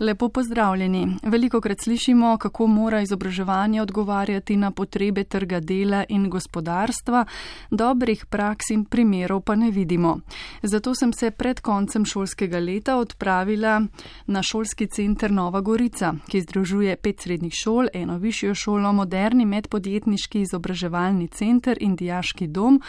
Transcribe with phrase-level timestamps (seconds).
[0.00, 1.16] Lepo pozdravljeni.
[1.22, 7.24] Veliko krat slišimo, kako mora izobraževanje odgovarjati na potrebe trga dela in gospodarstva,
[7.70, 10.20] dobrih praks in primerov pa ne vidimo.
[10.62, 13.82] Zato sem se pred koncem šolskega leta odpravila
[14.26, 20.40] na šolski center Nova Gorica, ki združuje pet srednjih šol, eno višjo šolo, moderni medpodjetniški
[20.40, 22.80] izobraževalni center in dijaški dom,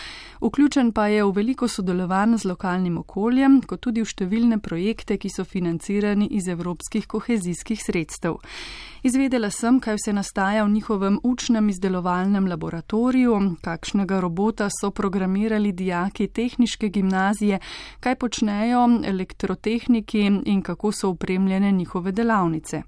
[0.42, 5.30] vključen pa je v veliko sodelovanj z lokalnim okoljem, kot tudi v številne projekte, ki
[5.30, 8.36] so financirani iz evropskih evropskih kohezijskih sredstev.
[9.04, 16.28] Izvedela sem, kaj vse nastaja v njihovem učnem izdelovalnem laboratoriju, kakšnega robota so programirali dijaki
[16.28, 17.60] tehniške gimnazije,
[18.00, 22.84] kaj počnejo elektrotehniki in kako so upremljene njihove delavnice.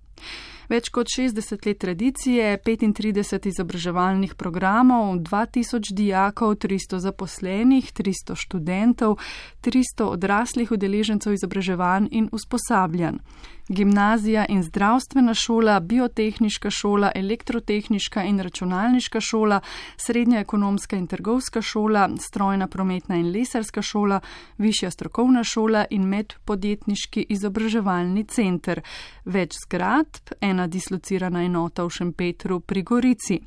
[0.72, 9.18] Več kot 60 let tradicije, 35 izobraževalnih programov, 2000 dijakov, 300 zaposlenih, 300 študentov,
[9.64, 13.18] 300 odraslih udeležencev izobraževanj in usposabljanj
[13.72, 19.60] gimnazija in zdravstvena šola, biotehniška šola, elektrotehniška in računalniška šola,
[19.98, 24.20] srednja ekonomska in trgovska šola, strojna prometna in lesarska šola,
[24.58, 28.82] višja strokovna šola in medpodjetniški izobraževalni center.
[29.26, 33.40] Več zgradb, ena dislocirana enota v Šempetru pri Gorici.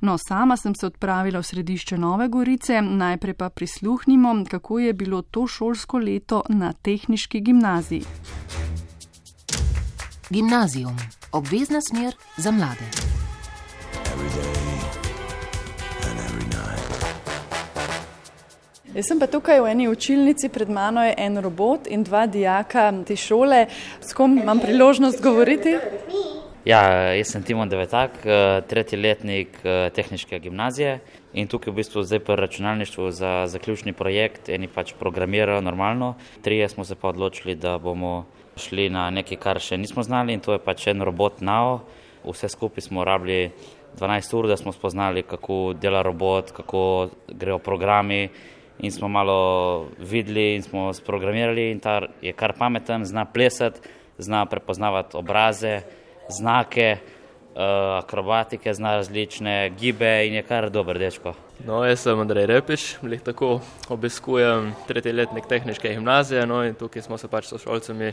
[0.00, 5.22] No, sama sem se odpravila v središče Nove Gorice, najprej pa prisluhnimo, kako je bilo
[5.22, 8.04] to šolsko leto na tehniški gimnaziji.
[10.30, 10.96] Gimnazijum,
[11.32, 12.86] obvezna smer za mlade.
[18.94, 22.92] Jaz sem pa tukaj v eni učilnici, pred mano je en robot in dva dijaka
[23.06, 23.66] te šole,
[24.00, 25.76] s kom imam priložnost govoriti.
[26.62, 31.00] Ja, jaz sem Timon Devetak, eh, tretji letnik eh, tehnične gimnazije
[31.34, 36.68] in tukaj v bistvu zdaj pri računalništvu za zaključni projekt, eni pač programirajo normalno, trije
[36.68, 38.26] smo se pa odločili, da bomo
[38.56, 41.80] šli na nekaj, kar še nismo znali in to je pač en robot NAO.
[42.22, 43.50] Vse skupaj smo rabili
[43.98, 48.28] 12 ur, da smo spoznali, kako dela robot, kako grejo programi
[48.78, 53.80] in smo malo videli in smo sprogramirali in ta je kar pameten, zna plesati,
[54.18, 55.80] zna prepoznavati obraze,
[56.28, 56.96] znake.
[57.56, 61.34] Eh, akrobatike, zna različne gibe in je kar dober dečko.
[61.66, 63.60] No, jaz sem Andrej Repiš, lih tako
[63.92, 68.12] obiskujem tretji letnik tehničke gimnazije, no in tukaj smo se pač s šolcami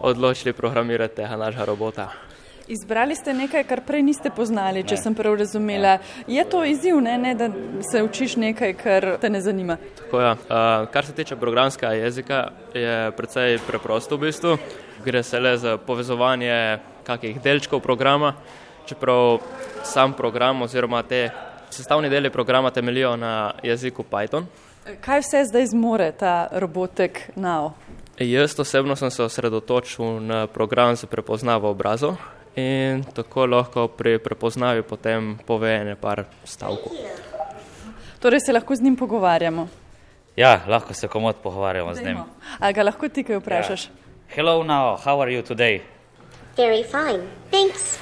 [0.00, 2.08] odločili programirati tega našega robota.
[2.68, 5.00] Izbrali ste nekaj, kar prej niste poznali, če ne.
[5.00, 5.98] sem prav razumela.
[6.26, 7.48] Je to izziv, ne, ne, da
[7.90, 9.76] se učiš nekaj, kar te ne zanima?
[10.04, 10.32] Tako, ja.
[10.32, 14.58] uh, kar se tiče programskega jezika, je precej preprosto v bistvu.
[15.04, 18.34] Gre se le za povezovanje kakih delčkov programa,
[18.86, 19.38] čeprav
[19.84, 21.30] sam program oziroma te
[21.70, 24.46] sestavni deli programa temeljijo na jeziku Python.
[25.00, 27.72] Kaj vse zdaj zmore ta robotek NAO?
[28.18, 32.16] Jaz osebno sem se osredotočil na program za prepoznavo obrazov
[32.56, 36.92] in tako lahko pri prepoznavi potem pove nekaj stavkov.
[38.20, 39.68] Torej se lahko z njim pogovarjamo.
[40.36, 42.04] Ja, lahko se komod pogovarjamo Dejmo.
[42.04, 42.24] z njim.
[42.60, 43.82] A ga lahko ti kaj vprašaš?
[43.82, 44.34] Yeah.
[44.34, 45.80] Hello now, how are you today?
[46.56, 47.24] Very fine.
[47.50, 47.98] Thanks.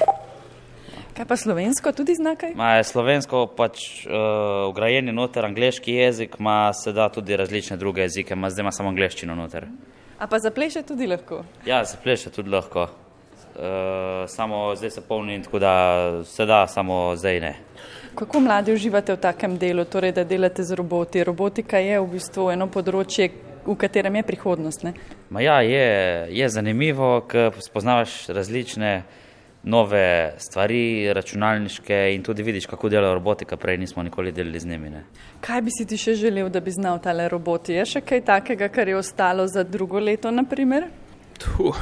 [1.17, 2.53] Kaj pa slovensko tudi znakaj?
[2.55, 8.01] Ma je slovensko pač uh, ugrajen noter, angliški jezik, ima se da tudi različne druge
[8.01, 9.67] jezike, ima zdaj ima samo angliščino noter.
[10.19, 11.43] A pa zapleše tudi lahko?
[11.65, 12.87] Ja, zapleše tudi lahko.
[13.53, 15.73] Uh, samo zdaj se polni, tako da
[16.25, 17.55] se da, samo zdaj ne.
[18.15, 21.23] Kako mladi uživate v takem delu, torej da delate z roboti?
[21.23, 23.29] Robotika je v bistvu eno področje,
[23.65, 24.85] v katerem je prihodnost.
[25.39, 25.87] Ja, je,
[26.29, 29.03] je zanimivo, ker spoznavaš različne
[29.63, 33.57] nove stvari, računalniške in tudi vidiš, kako dela robotika.
[33.57, 34.89] Prej nismo nikoli delili z njimi.
[34.89, 35.03] Ne.
[35.41, 37.73] Kaj bi si ti še želel, da bi znal tale roboti?
[37.73, 40.31] Je še kaj takega, kar je ostalo za drugo leto?
[40.31, 40.89] Naprimer?
[41.39, 41.73] Tu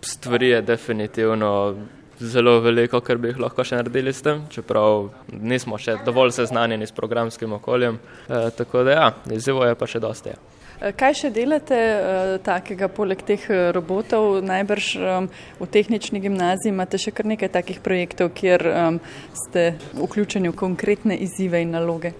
[0.00, 1.76] stvari je definitivno.
[2.18, 6.94] Zelo veliko, kar bi lahko še naredili s tem, čeprav nismo še dovolj seznanjeni s
[6.94, 7.98] programskim okoljem.
[8.28, 10.30] E, tako da, ja, izzivo je pa še dosti.
[10.30, 10.53] Ja.
[10.80, 14.40] Eh, kaj še delate uh, takega, poleg teh eh, robotov?
[14.44, 14.86] Najbrž
[15.60, 18.64] v tehnični gimnaziji imate še kar nekaj takih projektov, kjer
[19.38, 22.14] ste vključeni v konkretne izzive in naloge.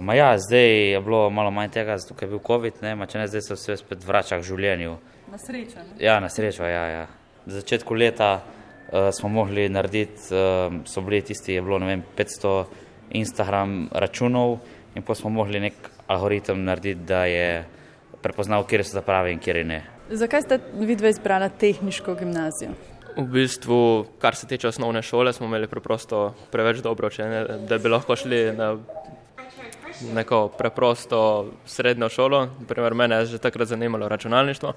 [0.00, 3.26] Ma ja, zdaj je bilo malo manj tega, zato je bil COVID, ne, če ne
[3.28, 4.96] zdaj se vse spet vrača k življenju.
[5.32, 5.84] Na srečo.
[5.84, 5.98] Ne?
[6.00, 7.04] Ja, na srečo, ja, ja.
[7.44, 12.04] Na začetku leta uh, smo mogli narediti, uh, so bili tisti, je bilo ne vem,
[12.16, 12.56] 500
[13.20, 14.58] Instagram računov
[14.96, 17.46] in pa smo mogli nek algoritem narediti, da je
[18.22, 19.82] prepoznal, kje so zaprave in kje ne.
[20.10, 22.70] Zakaj ste vidve izbrali tehniško gimnazijo?
[23.16, 27.88] V bistvu, kar se tiče osnovne šole, smo imeli preprosto preveč dobro učenje, da bi
[27.88, 28.76] lahko šli na
[30.14, 32.48] neko preprosto srednjo šolo.
[32.68, 34.72] Primer, mene je že takrat zanimalo računalništvo.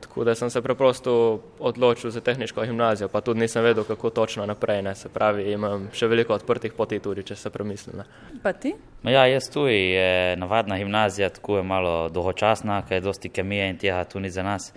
[0.00, 4.46] Tako da sem se preprosto odločil za tehniško gimnazijo, pa tudi nisem vedel, kako točno
[4.46, 4.82] naprej.
[4.82, 4.94] Ne.
[4.94, 8.02] Se pravi, imam še veliko odprtih poti, tudi če se premislim.
[8.42, 8.74] Pa ti?
[9.04, 13.78] Ja, jaz tu je navadna gimnazija, tako je malo dolgočasna, ker je dosti kemije in
[13.78, 14.72] tega tu ni za nas.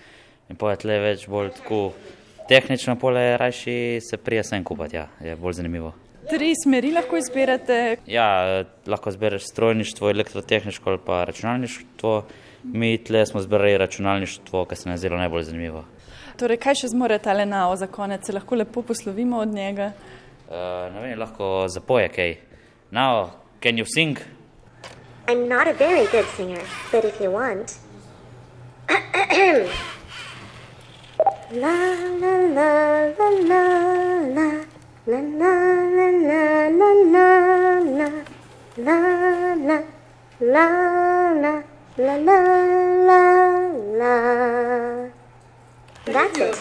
[0.50, 1.84] In pojet le več bolj tako
[2.50, 5.94] tehnično, pole rajši se prije sem kupati, ja, je bolj zanimivo.
[6.30, 7.98] Tri smeri lahko izberete.
[8.08, 12.14] Ja, lahko zbereš strojništvo, elektrotehniško ali pa računalništvo.
[12.64, 15.84] Mi tle smo zbrali računalništvo, kar se nam je zelo najbolj zanimivo.
[16.40, 18.26] Torej, kaj še zmore ta lenao za konec?
[18.26, 19.92] Se lahko lepo poslovimo od njega?
[20.48, 20.56] Uh,
[20.94, 22.36] ne vem, lahko zapoje kaj.
[22.92, 23.30] Now,
[23.62, 24.18] can you sing?
[25.28, 26.62] I'm not a very good singer,
[26.92, 27.78] but if you want.
[31.54, 31.76] la
[32.22, 32.68] la la
[33.18, 33.62] la la
[34.36, 34.50] la
[35.08, 35.54] la la la
[35.96, 37.28] la la la
[37.98, 38.10] la
[38.78, 38.98] la
[39.58, 39.94] la la
[40.40, 41.63] La
[41.98, 42.40] la la
[44.00, 44.14] la.
[46.06, 46.56] That's it.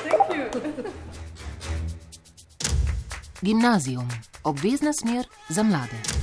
[3.43, 4.09] Gimnazijum,
[4.45, 6.22] obvezna smer za mlade.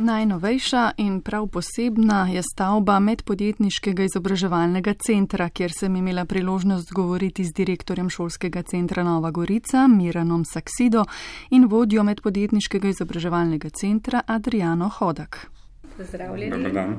[0.00, 7.52] Najnovejša in prav posebna je stavba medpodjetniškega izobraževalnega centra, kjer sem imela priložnost govoriti z
[7.52, 11.04] direktorjem šolskega centra Nova Gorica, Miranom Saksido
[11.50, 15.50] in vodjo medpodjetniškega izobraževalnega centra Adriano Hodak.
[15.96, 16.96] Pozdravljeni.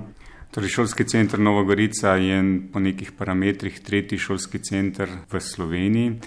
[0.52, 6.20] Torej, šolski center Nova Gorica je po nekih parametrih tretji šolski center v Sloveniji.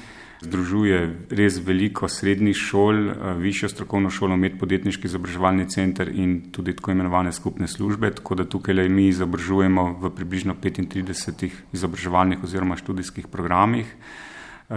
[0.44, 0.98] Združuje
[1.32, 2.98] res veliko srednjih šol,
[3.40, 8.10] višjo strokovno šolo, medpodjetniški izobraževalni center in tudi tako imenovane skupne službe.
[8.18, 13.96] Tako da tukaj le mi izobražujemo v približno 35 izobraževalnih oziroma študijskih programih.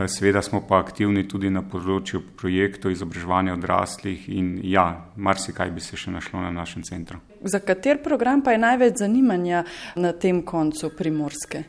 [0.07, 4.83] Seveda smo pa aktivni tudi na področju projektov izobraževanja odraslih in ja,
[5.15, 7.21] marsikaj bi se še našlo na našem centru.
[7.39, 9.63] Za kater program pa je največ zanimanja
[9.95, 11.63] na tem koncu primorske?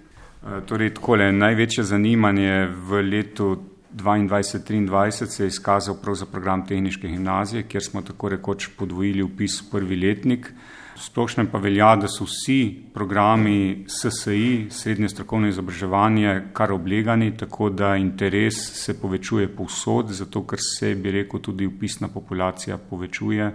[0.66, 3.48] Torej, takole, največje zanimanje v letu
[3.94, 9.62] 2022-2023 se je izkazal prav za program tehniške gimnazije, kjer smo tako rekoč podvojili upis
[9.62, 10.52] v prvi letnik.
[10.98, 17.94] Splošno pa velja, da so vsi programi SSI, srednje strokovno izobraževanje, kar oblegani, tako da
[17.96, 23.52] interes se povečuje povsod, zato ker se, bi rekel, tudi upisna populacija povečuje.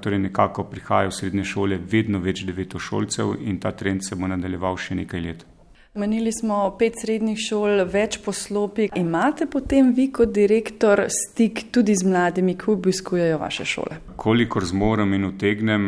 [0.00, 4.76] Torej nekako prihaja v srednje šole vedno več devetošolcev in ta trend se bo nadaljeval
[4.76, 5.46] še nekaj let.
[5.96, 8.88] Menili smo pet srednjih šol, več poslopij.
[8.98, 14.00] Imate potem vi kot direktor stik tudi z mladimi, ki obiskujejo vaše šole?
[14.18, 15.86] Kolikor zmorem in utegnem,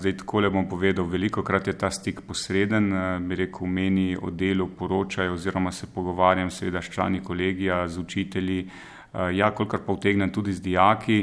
[0.00, 2.88] zdaj tako le bom povedal, veliko krat je ta stik posreden,
[3.28, 8.62] bi rekel, meni o delu poročajo oziroma se pogovarjam seveda s člani kolegija, z učitelji,
[9.36, 11.20] ja, kolikor pa utegnem tudi z dijaki.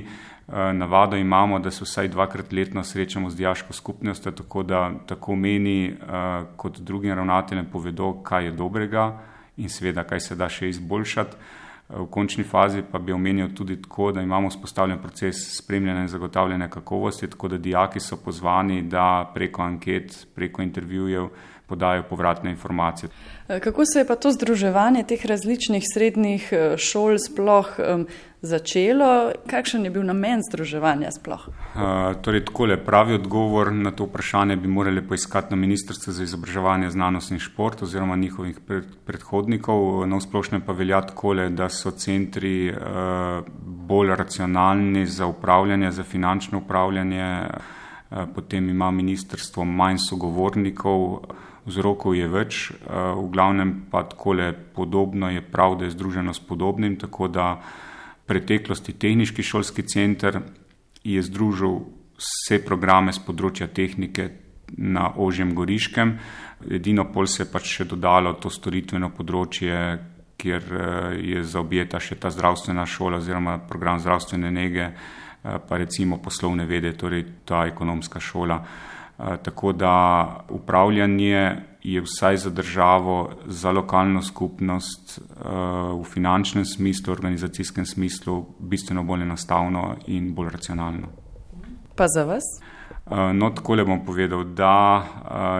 [0.48, 5.96] Navado imamo, da se vsaj dvakrat letno srečamo z diaško skupnostjo, tako da tako meni
[6.56, 9.20] kot drugim ravnateljem povedo, kaj je dobrega
[9.58, 11.38] in seveda, kaj se da še izboljšati.
[11.90, 16.68] V končni fazi pa bi omenil tudi tako, da imamo spostavljen proces spremljanja in zagotavljanja
[16.68, 21.28] kakovosti, tako da dijaki so pozvani, da preko anket, preko intervjujev
[21.68, 23.10] podajo povratne informacije.
[23.48, 27.76] Kako se je pa to združevanje teh različnih srednjih šol sploh
[28.44, 29.32] začelo?
[29.48, 31.48] Kakšen je bil namen združevanja sploh?
[31.48, 36.90] Uh, torej, takole, pravi odgovor na to vprašanje bi morali poiskati na Ministrstvu za izobraževanje,
[36.92, 40.04] znanost in šport oziroma njihovih pred, predhodnikov.
[40.08, 43.48] Na splošno pa velja takole, da so centri uh,
[43.88, 47.48] bolj racionalni za upravljanje, za finančno upravljanje.
[47.48, 51.24] Uh, potem ima ministrstvo manj sogovornikov,
[51.66, 52.58] vzrokov je več,
[52.92, 57.48] v glavnem pa takole podobno je prav, da je združeno s podobnim, tako da
[58.26, 60.40] preteklosti tehniški šolski center
[61.04, 61.82] je združil
[62.18, 64.30] vse programe z področja tehnike
[64.78, 66.16] na ožjem goriškem.
[66.72, 69.76] Edino pol se je pač še dodalo to storitveno področje,
[70.40, 70.64] kjer
[71.20, 74.90] je zaobjeta še ta zdravstvena šola oziroma program zdravstvene nege,
[75.44, 78.58] pa recimo poslovne vede, torej ta ekonomska šola.
[79.44, 79.94] Tako da
[80.50, 85.20] upravljanje je vsaj za državo, za lokalno skupnost
[86.00, 91.08] v finančnem smislu, organizacijskem smislu bistveno bolj enostavno in bolj racionalno.
[91.96, 92.44] Pa za vas?
[93.34, 95.04] No, tako le bom povedal, da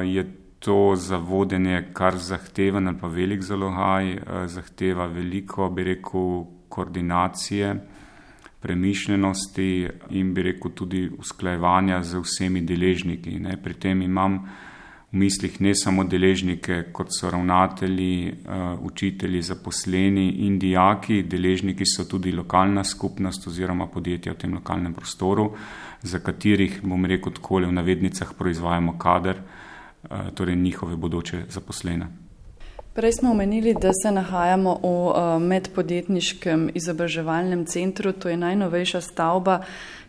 [0.06, 0.24] je
[0.60, 7.76] to za vodenje kar zahteven ali pa velik zalogaj, zahteva veliko, bi rekel, koordinacije
[8.60, 13.40] premišljenosti in bi rekel tudi usklajevanja z vsemi deležniki.
[13.40, 13.58] Ne.
[13.64, 14.40] Pri tem imam
[15.14, 22.08] v mislih ne samo deležnike, kot so ravnatelji, uh, učitelji, zaposleni in dijaki, deležniki so
[22.10, 25.52] tudi lokalna skupnost oziroma podjetja v tem lokalnem prostoru,
[26.02, 32.23] za katerih, bom rekel, tako v navednicah proizvajamo kader, uh, torej njihove bodoče zaposlene.
[32.94, 39.64] Prej smo omenili, da se nahajamo v medpodjetniškem izobraževalnem centru, to je najnovejša stavba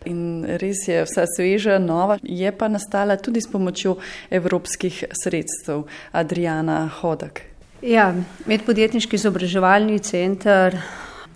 [0.05, 3.95] in res je vsa sveža, nova, je pa nastala tudi s pomočjo
[4.29, 5.87] evropskih sredstev.
[6.11, 7.41] Adriana Hodak.
[7.81, 8.13] Ja,
[8.45, 10.77] medpodjetniški izobraževalni center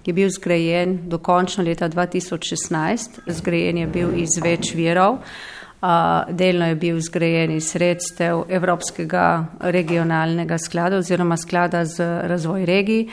[0.06, 3.25] je bil zgrajen dokončno leta 2016.
[3.25, 5.24] Zgrajen je bil iz več virov.
[6.29, 13.05] Delno je bil zgrajen iz sredstev Evropskega regionalnega sklada oziroma sklada za razvoj regij.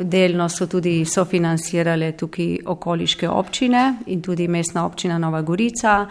[0.00, 6.06] Delno so tudi sofinancirale tukaj okoliške občine in tudi mestna občina Nova Gorica.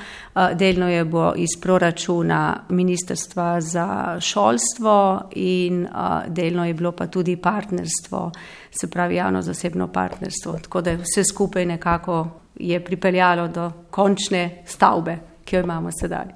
[0.56, 5.88] Delno je bilo iz proračuna Ministrstva za šolstvo in
[6.28, 8.32] delno je bilo pa tudi partnerstvo,
[8.72, 10.60] se pravi javno-zasebno partnerstvo.
[10.64, 16.30] Tako da vse skupaj nekako je pripeljalo do končne stavbe ki jo imamo sedaj.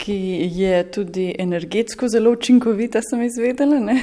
[0.00, 0.16] Ki
[0.56, 3.78] je tudi energetsko zelo učinkovita, sem izvedela.
[3.78, 4.00] Ne?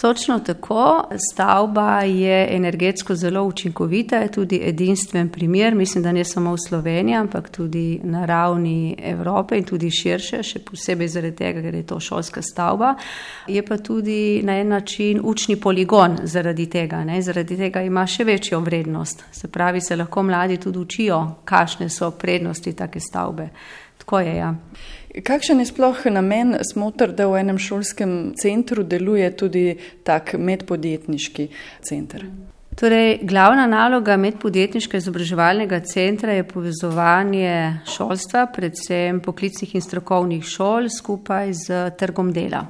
[0.00, 1.04] Točno tako.
[1.32, 7.16] Stavba je energetsko zelo učinkovita, je tudi edinstven primer, mislim, da ne samo v Sloveniji,
[7.16, 11.98] ampak tudi na ravni Evrope in tudi širše, še posebej zaradi tega, ker je to
[12.00, 12.94] šolska stavba.
[13.46, 17.02] Je pa tudi na en način učni poligon zaradi tega.
[17.04, 17.18] Ne?
[17.22, 19.24] Zaradi tega ima še večjo vrednost.
[19.32, 23.48] Se pravi, se lahko mladi tudi učijo, kakšne so prednosti take stavbe.
[23.98, 24.36] Tako je.
[24.36, 24.54] Ja.
[25.24, 29.64] Kakšen je sploh namen smotr, da v enem šolskem centru deluje tudi
[30.04, 31.48] tak medpodjetniški
[31.82, 32.26] center?
[32.78, 37.54] Torej, glavna naloga medpodjetniškega izobraževalnega centra je povezovanje
[37.90, 42.62] šolstva, predvsem poklicnih in strokovnih šol, skupaj z trgom dela.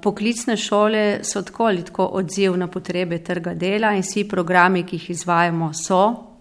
[0.00, 4.96] Poklicne šole so tako ali tako odziv na potrebe trga dela in vsi programi, ki
[4.96, 6.33] jih izvajamo, so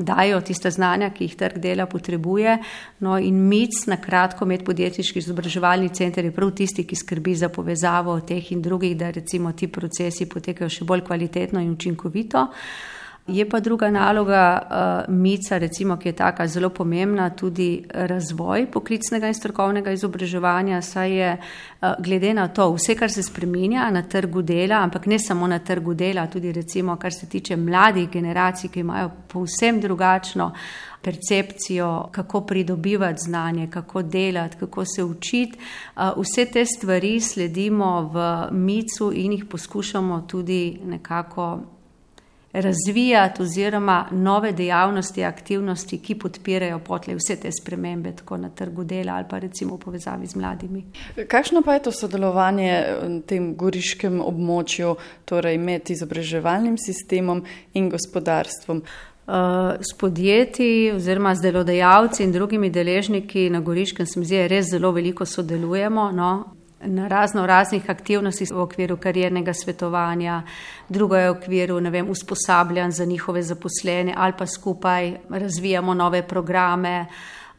[0.00, 2.58] dajo tiste znanja, ki jih trg dela potrebuje.
[3.00, 8.20] No, in MIC, na kratko, medpodjetniški izobraževalni center, je prav tisti, ki skrbi za povezavo
[8.20, 12.46] teh in drugih, da recimo ti procesi potekajo še bolj kvalitetno in učinkovito.
[13.30, 14.58] Je pa druga naloga
[15.08, 21.14] uh, MICA, recimo, ki je taka zelo pomembna, tudi razvoj poklicnega in strokovnega izobraževanja, saj
[21.14, 25.46] je uh, glede na to vse, kar se spreminja na trgu dela, ampak ne samo
[25.46, 30.52] na trgu dela, tudi recimo, kar se tiče mladih generacij, ki imajo povsem drugačno
[31.02, 35.58] percepcijo, kako pridobivati znanje, kako delati, kako se učiti.
[35.96, 41.60] Uh, vse te stvari sledimo v MICU in jih poskušamo tudi nekako
[42.52, 49.14] razvijati oziroma nove dejavnosti, aktivnosti, ki podpirajo potle vse te spremembe, tako na trgu dela
[49.14, 50.84] ali pa recimo v povezavi z mladimi.
[51.28, 58.82] Kakšno pa je to sodelovanje v tem goriškem območju, torej med izobraževalnim sistemom in gospodarstvom?
[59.30, 59.34] Uh,
[59.80, 64.90] s podjetji oziroma z delodajalci in drugimi deležniki na Goriškem se mi zdi, res zelo
[64.92, 66.10] veliko sodelujemo.
[66.10, 66.30] No?
[66.80, 70.42] Na razno raznih aktivnostih v okviru kariernega svetovanja,
[70.88, 77.06] drugo je v okviru vem, usposabljanj za njihove zaposlene ali pa skupaj razvijamo nove programe.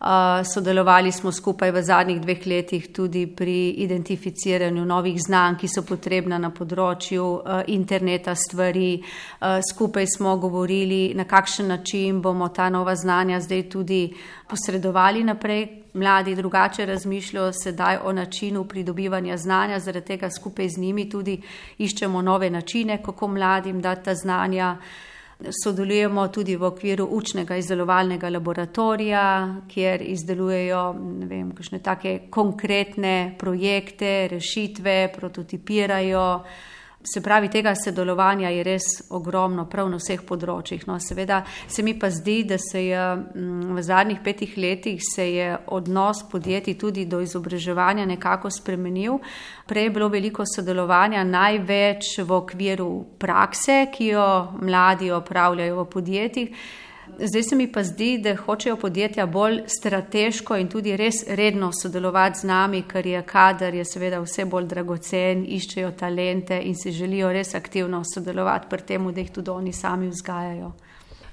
[0.02, 0.08] Uh,
[0.54, 6.40] sodelovali smo skupaj v zadnjih dveh letih tudi pri identificiranju novih znanj, ki so potrebna
[6.42, 8.98] na področju uh, interneta stvari.
[8.98, 14.02] Uh, skupaj smo govorili, na kakšen način bomo ta nova znanja zdaj tudi
[14.50, 21.10] posredovali naprej, mladi drugače razmišljajo sedaj o načinu pridobivanja znanja, zaradi tega skupaj z njimi
[21.10, 21.42] tudi
[21.78, 24.78] iščemo nove načine, kako mladim dati ta znanja.
[25.64, 30.82] Sodelujemo tudi v okviru učnega izdelovalnega laboratorija, kjer izdelujejo
[31.26, 36.44] vem, kakšne take konkretne projekte, rešitve, prototipirajo.
[37.04, 40.84] Se pravi, tega sodelovanja je res ogromno, prav na vseh področjih.
[40.86, 45.02] No, seveda se mi pa zdi, da se je mm, v zadnjih petih letih
[45.74, 49.18] odnos podjetij tudi do izobraževanja nekako spremenil.
[49.66, 54.30] Prej je bilo veliko sodelovanja, največ v okviru prakse, ki jo
[54.62, 56.64] mladi opravljajo v podjetjih.
[57.24, 62.40] Zdaj se mi pa zdi, da hočejo podjetja bolj strateško in tudi res redno sodelovati
[62.40, 67.30] z nami, ker je kader je seveda vse bolj dragocen, iščejo talente in se želijo
[67.30, 70.72] res aktivno sodelovati pri tem, da jih tudi oni sami vzgajajo.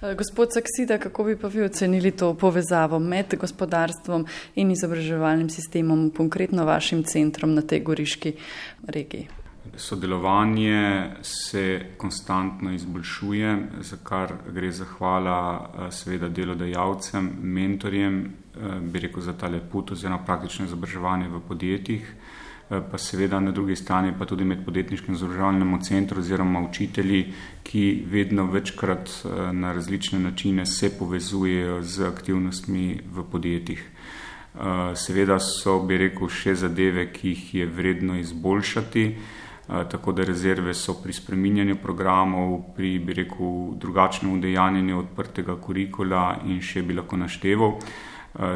[0.02, 6.10] Eh, gospod Saksida, kako bi pa vi ocenili to povezavo med gospodarstvom in izobraževalnim sistemom,
[6.16, 8.32] konkretno vašim centrom na tej goriški
[8.86, 9.37] regiji?
[9.78, 19.22] Sodelovanje se konstantno izboljšuje, za kar gre zahvala eh, seveda delodajalcem, mentorjem, eh, bi rekel
[19.22, 22.14] za tale put oziroma praktično izobraževanje v podjetjih.
[22.90, 27.32] pa seveda na drugi strani pa tudi med podjetniškim izobraževalnim centrom oziroma učitelji,
[27.62, 29.08] ki vedno večkrat
[29.52, 33.86] na različne načine se povezujejo z aktivnostmi v podjetjih.
[34.94, 39.14] Seveda so, bi rekel, še zadeve, ki jih je vredno izboljšati
[39.68, 46.62] tako da rezerve so pri spreminjanju programov, pri, bi rekel, drugačnem udejanjenju odprtega kurikula in
[46.64, 47.76] še bi lahko našteval.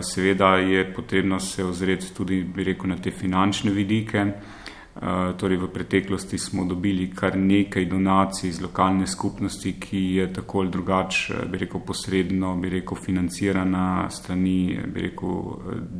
[0.00, 4.24] Seveda je potrebno se ozreti tudi, bi rekel, na te finančne vidike.
[5.36, 10.70] Torej v preteklosti smo dobili kar nekaj donacij iz lokalne skupnosti, ki je tako ali
[10.70, 15.38] drugače, bi rekel, posredno, bi rekel, financirana strani, bi rekel,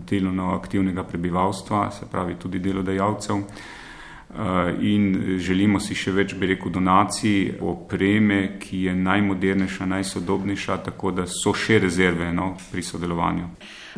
[0.09, 3.45] delovno aktivnega prebivalstva, se pravi tudi delodajalcev.
[4.33, 11.11] Eh, in želimo si še več, bi rekel, donacij, opreme, ki je najmodernejša, najsodobnejša, tako
[11.13, 13.51] da so še rezerve no, pri sodelovanju.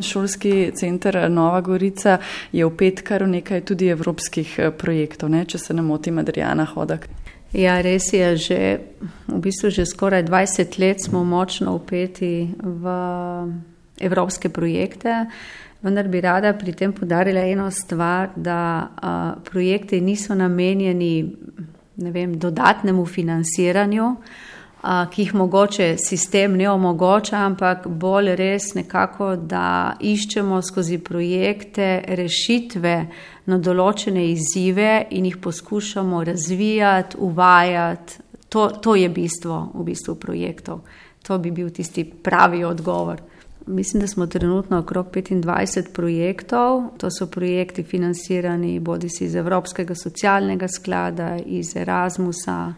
[0.03, 2.17] Šolski center Nova Gorica
[2.51, 5.45] je opet kar v nekaj tudi evropskih eh, projektov, ne?
[5.47, 7.07] če se ne motim, Adriana Hodak.
[7.55, 8.59] Ja, res je, že,
[9.31, 12.97] v bistvu že skoraj 20 let smo močno upeti v
[14.03, 15.29] evropske projekte.
[15.81, 18.57] Vendar bi rada pri tem podarila eno stvar, da
[18.95, 21.35] a, projekti niso namenjeni
[21.95, 24.15] vem, dodatnemu financiranju,
[24.81, 31.89] a, ki jih mogoče sistem ne omogoča, ampak bolj res nekako, da iščemo skozi projekte
[32.07, 32.95] rešitve
[33.45, 38.21] na določene izzive in jih poskušamo razvijati, uvajati.
[38.49, 40.85] To, to je bistvo v bistvu projektov.
[41.27, 43.19] To bi bil tisti pravi odgovor.
[43.67, 46.83] Mislim, da smo trenutno okrog 25 projektov.
[46.97, 52.73] To so projekti financirani bodi si iz Evropskega socialnega sklada, iz Erasmusa,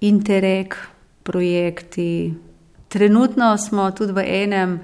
[0.00, 0.74] Interreg
[1.22, 2.34] projekti.
[2.88, 4.80] Trenutno smo tudi v enem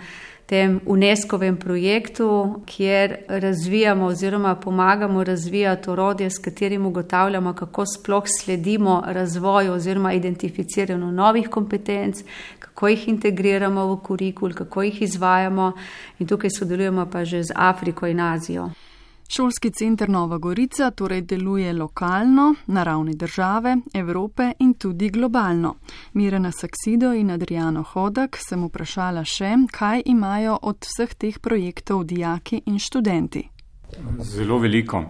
[0.49, 9.03] tem UNESCO-vem projektu, kjer razvijamo oziroma pomagamo razvijati orodje, s katerim ugotavljamo, kako sploh sledimo
[9.07, 12.25] razvoju oziroma identificiranju novih kompetenc,
[12.59, 15.73] kako jih integriramo v kurikul, kako jih izvajamo
[16.19, 18.71] in tukaj sodelujemo pa že z Afriko in Azijo.
[19.31, 25.75] Šolski center Nova Gorica torej deluje lokalno, na ravni države, Evrope in tudi globalno.
[26.13, 32.63] Mirena Saksido in Adriano Hodak sem vprašala še, kaj imajo od vseh teh projektov dijaki
[32.67, 33.43] in študenti.
[34.21, 35.05] Zelo veliko.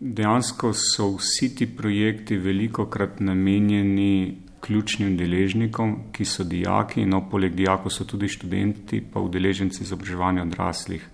[0.00, 7.56] Dejansko so vsi ti projekti veliko krat namenjeni ključnim deležnikom, ki so dijaki, no poleg
[7.56, 11.08] dijakov so tudi študenti, pa udeleženci izobraževanja odraslih.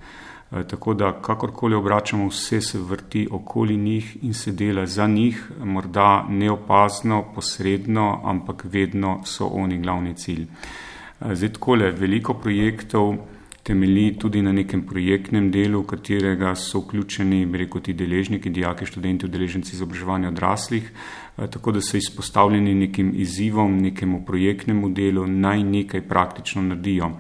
[0.53, 5.51] Eh, tako da, kakorkoli obračamo, vse se vrti okoli njih in se dela za njih,
[5.65, 10.43] morda neopazno, posredno, ampak vedno so oni glavni cilj.
[10.43, 13.17] Eh, zdaj, takole, veliko projektov
[13.63, 19.27] temelji tudi na nekem projektnem delu, v katerega so vključeni, reko, ti deležniki, dijaki, študenti,
[19.27, 26.01] udeleženci izobraževanja odraslih, eh, tako da so izpostavljeni nekim izzivom, nekemu projektnemu delu, naj nekaj
[26.09, 27.13] praktično naredijo.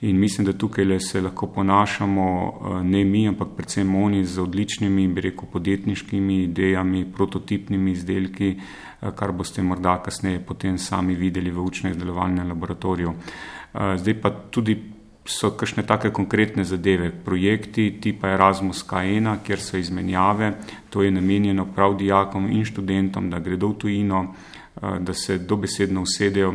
[0.00, 5.08] In mislim, da tukaj se lahko ponašamo, eh, ne mi, ampak predvsem oni z odličnimi,
[5.08, 8.48] bi rekel, podjetniškimi idejami, prototipnimi izdelki,
[9.02, 13.14] eh, kar boste morda kasneje potem sami videli v učno-izdelovalnem laboratoriju.
[13.14, 14.82] Eh, zdaj pa tudi
[15.24, 20.54] so kakšne take konkretne zadeve, projekti tipa Erasmus K1, kjer so izmenjave,
[20.90, 24.34] to je namenjeno prav dijakom in študentom, da gredo v tujino,
[25.00, 26.52] da se dobesedno usedejo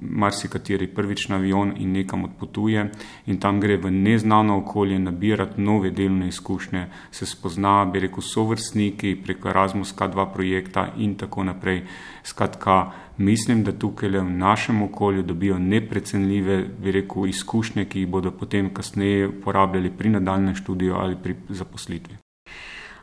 [0.00, 2.90] marsikateri prvič na avion in nekam odpotuje
[3.26, 9.16] in tam gre v neznano okolje nabirati nove delovne izkušnje, se spozna, bi rekel, sovrstniki
[9.24, 11.82] preko Erasmus K2 projekta in tako naprej.
[12.24, 18.30] Skratka, mislim, da tukaj v našem okolju dobijo neprecenljive, bi rekel, izkušnje, ki jih bodo
[18.30, 22.19] potem kasneje uporabljali pri nadaljem študiju ali pri zaposlitvi.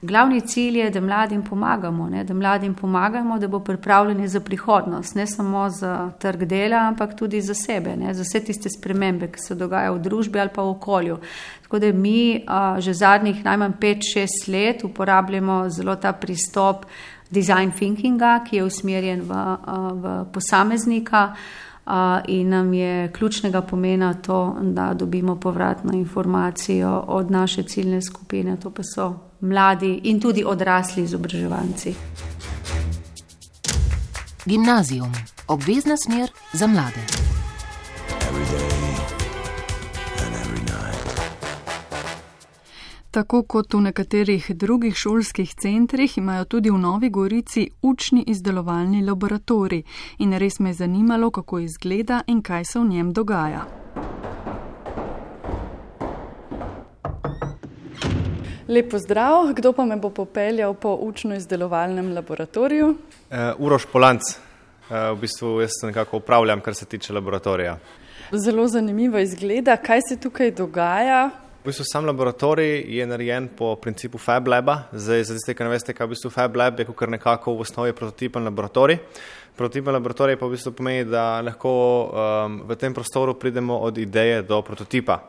[0.02, 2.24] Glavni cilj je, da mladim pomagamo, ne?
[2.24, 7.42] da mladim pomagamo, da bo pripravljeni za prihodnost, ne samo za trg dela, ampak tudi
[7.42, 8.14] za sebe, ne?
[8.14, 11.18] za vse tiste spremembe, ki se dogajajo v družbi ali pa v okolju.
[11.64, 16.86] Tako da mi a, že zadnjih najmanj 5-6 let uporabljamo zelo ta pristop
[17.30, 21.34] design thinkinga, ki je usmerjen v, a, v posameznika.
[22.28, 28.70] In nam je ključnega pomena to, da dobimo povratno informacijo od naše ciljne skupine, to
[28.70, 31.95] pa so mladi in tudi odrasli izobraževanci.
[34.45, 35.12] Gimnazijum,
[35.47, 37.28] obvezna smer za mlade.
[43.12, 49.84] Tako kot v nekaterih drugih šolskih centrih, imajo tudi v Novi Gorici učni izdelovalni laboratorij
[50.19, 53.87] in res me je zanimalo, kako izgleda in kaj se v njem dogaja.
[58.67, 62.88] Lepo zdrav, kdo pa me bo popeljal po učno-izdelovalnem laboratoriju?
[62.88, 67.77] Uh, Uroš Polanc, uh, v bistvu jaz nekako upravljam, kar se tiče laboratorija.
[68.32, 71.30] Zelo zanimivo izgleda, kaj se tukaj dogaja.
[71.63, 74.82] V bistvu sam laboratorij je narejen po principu FabLaba.
[74.91, 77.63] Zdaj, za tiste, ki ne veste, kaj je v bistvu FabLab, je kot nekako v
[77.63, 78.99] osnovi prototipen laboratorij.
[79.56, 84.43] Prototipen laboratorij pa v bistvu pomeni, da lahko um, v tem prostoru pridemo od ideje
[84.43, 85.21] do prototipa.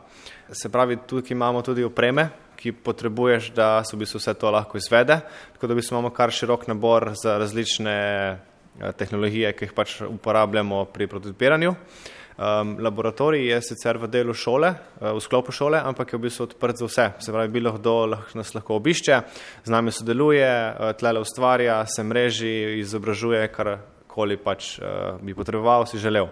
[0.51, 4.77] Se pravi, tukaj imamo tudi opreme, ki potrebuješ, da se v bistvu vse to lahko
[4.77, 5.21] izvede.
[5.55, 10.01] Tako da v bistvu imamo kar širok nabor za različne eh, tehnologije, ki jih pač
[10.07, 11.75] uporabljamo pri prototipiranju.
[12.39, 16.45] Um, laboratorij je sicer v delu šole, uh, v sklopu šole, ampak je v bistvu
[16.47, 17.05] odprt za vse.
[17.19, 19.17] Se pravi, bilo kdo nas lahko obišče,
[19.67, 25.99] z nami sodeluje, uh, tlele ustvarja, se mreži, izobražuje, karkoli pač uh, bi potreboval, si
[25.99, 26.31] želel.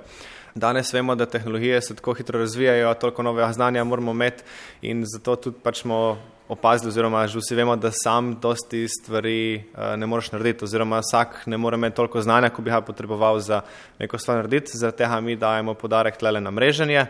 [0.58, 4.44] Danes vemo, da tehnologije se tako hitro razvijajo, toliko novega znanja moramo imeti
[4.82, 6.18] in zato tudi pač smo
[6.50, 11.44] opazili, oziroma že vsi vemo, da sam dosti stvari uh, ne moreš narediti, oziroma vsak
[11.46, 13.62] ne more imeti toliko znanja, kot bi ga potreboval za
[14.00, 14.78] neko stvar narediti.
[14.78, 17.06] Zaradi tega mi dajemo podarek tlele na mreženje,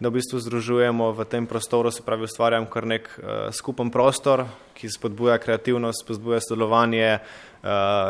[0.00, 4.44] da v bistvu združujemo v tem prostoru, se pravi, ustvarjam kar nek uh, skupen prostor,
[4.74, 7.18] ki spodbuja kreativnost, spodbuja sodelovanje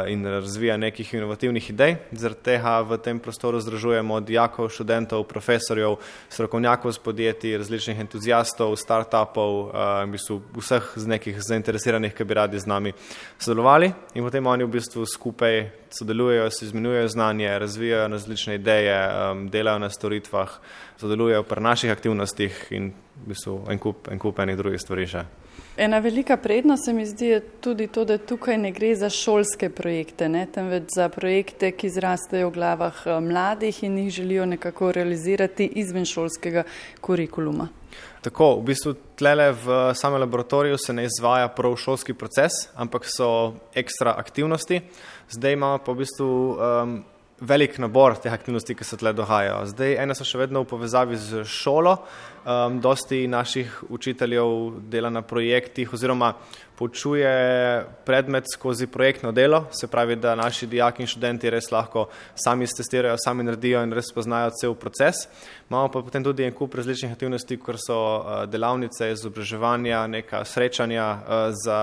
[0.09, 1.97] in razvija nekih inovativnih idej.
[2.13, 5.97] Zaradi tega v tem prostoru združujemo dijakov, študentov, profesorjev,
[6.29, 12.35] strokovnjakov z podjetij, različnih entuzijastov, startupov, uh, v bistvu vseh z nekih zainteresiranih, ki bi
[12.35, 12.95] radi z nami
[13.39, 18.97] sodelovali in potem oni v bistvu skupaj sodelujejo, se izmenjujejo znanje, razvijajo različne ideje,
[19.51, 20.51] delajo na storitvah,
[21.01, 22.93] sodelujejo pri naših aktivnostih in
[23.25, 25.27] v bistvu en kup, en kup enih drugih stvari še.
[25.81, 30.27] Ena velika prednost se mi zdi tudi to, da tukaj ne gre za šolske projekte,
[30.29, 35.71] ne, temveč za projekte, ki zrastejo v glavah eh, mladih in jih želijo nekako realizirati
[35.81, 36.66] izven šolskega
[37.01, 37.71] kurikuluma.
[38.21, 43.55] Tako, v bistvu tlele v samem laboratoriju se ne izvaja prav šolski proces, ampak so
[43.73, 44.83] ekstra aktivnosti.
[45.33, 46.95] Zdaj imamo pa v bistvu um,
[47.40, 49.64] velik nabor teh aktivnosti, ki se tle dogajajo.
[49.73, 51.97] Zdaj, ene so še vedno v povezavi z šolo,
[52.44, 56.35] um, dosti naših učiteljev dela na projektih oziroma
[56.81, 57.33] poučuje
[58.05, 63.18] predmet skozi projektno delo, se pravi, da naši dijaki in študenti res lahko sami testirajo,
[63.20, 65.26] sami naredijo in res poznajo cel proces.
[65.68, 71.05] Imamo pa potem tudi en kup različnih aktivnosti, kot so uh, delavnice, izobraževanja, neka srečanja
[71.12, 71.79] uh, za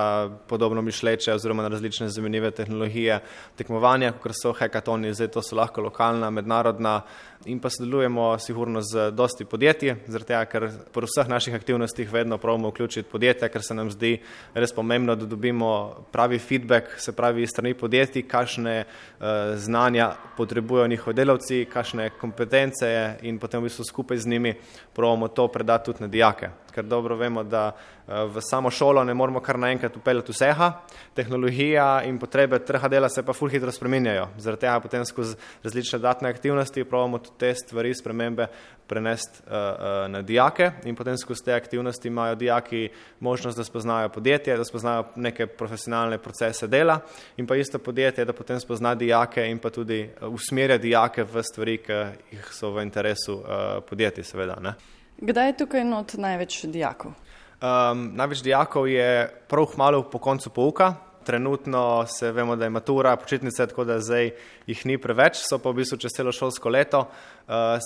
[0.49, 3.19] podobno mišleče oziroma na različne zanimive tehnologije,
[3.55, 7.03] tekmovanja, kot so hekatoni, zdaj to so lahko lokalna, mednarodna
[7.45, 12.37] in pa sodelujemo sigurno z dosti podjetji, zaradi tega, ker pri vseh naših aktivnostih vedno
[12.37, 14.17] pravimo vključiti podjetja, ker se nam zdi
[14.53, 15.71] res pomembno, da dobimo
[16.11, 22.89] pravi feedback, se pravi strani podjetij, kakšne uh, znanja potrebujejo njihovi delavci, kakšne kompetence
[23.21, 24.55] in potem v bistvu skupaj z njimi
[24.95, 29.13] pravimo to predati tudi na dijake ker dobro vemo, da eh, v samo šolo ne
[29.17, 30.71] moramo kar naenkrat upeljati vseha,
[31.17, 34.27] tehnologija in potrebe trga dela se pa ful hitro spreminjajo.
[34.37, 38.47] Zaradi tega potem skozi različne datne aktivnosti pravimo tudi te stvari, spremembe
[38.87, 44.09] prenesti uh, uh, na dijake in potem skozi te aktivnosti imajo dijaki možnost, da spoznajo
[44.09, 46.99] podjetje, da spoznajo neke profesionalne procese dela
[47.37, 51.77] in pa isto podjetje, da potem spozna dijake in pa tudi usmerja dijake v stvari,
[51.77, 54.59] ki jih so v interesu uh, podjetij, seveda.
[54.61, 54.96] Ne?
[55.17, 57.11] Kdaj je tukaj not največ dijakov?
[57.57, 60.93] Um, največ dijakov je prav malo po koncu pouka.
[61.25, 64.31] Trenutno se vemo, da je matura, počitnice, tako da zdaj
[64.67, 67.07] jih ni preveč, so pa v bistvu čez celo šolsko leto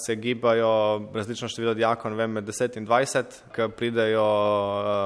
[0.06, 3.24] se gibajo različno število dijakov, med 10 in 20,
[3.56, 4.26] ki pridejo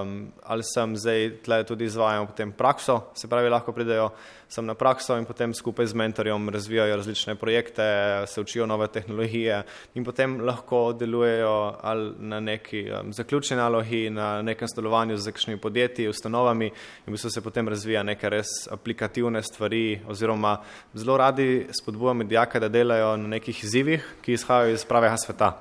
[0.02, 1.90] um, ali sem zdaj tle tudi
[2.28, 4.10] potem prakso, se pravi, lahko pridejo
[4.48, 7.84] sem na prakso in potem skupaj z mentorjem razvijajo različne projekte,
[8.28, 9.64] se učijo nove tehnologije
[9.96, 11.76] in potem lahko delujejo
[12.20, 17.30] na neki um, zaključni nalogi, na nekem sodelovanju z kakšnimi podjetji, ustanovami in v bistvu
[17.30, 20.58] se potem razvija neke res aplikativne stvari oziroma
[20.94, 25.58] zelo radi spodbujamo dijake, da delajo na nekih izzivih, ki izhajajo iz pravega sveta.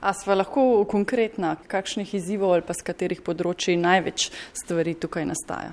[0.00, 5.72] A sva lahko konkretna, kakšnih izzivov ali pa z katerih področji največ stvari tukaj nastaja?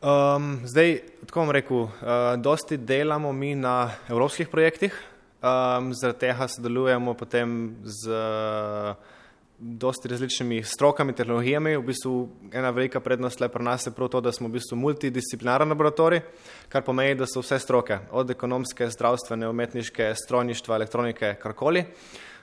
[0.00, 4.96] Um, zdaj, tako bom rekel, uh, dosti delamo mi na evropskih projektih,
[5.38, 9.19] um, zaradi tega sodelujemo potem z uh,
[9.60, 11.76] dosti različnimi strokami, tehnologijami.
[11.76, 14.76] V bistvu ena velika prednost le pri nas je prav to, da smo v bistvu
[14.76, 16.20] multidisciplinaren laboratorij,
[16.68, 21.84] kar pomeni, da so vse stroke, od ekonomske, zdravstvene, umetniške, strojništva, elektronike, karkoli.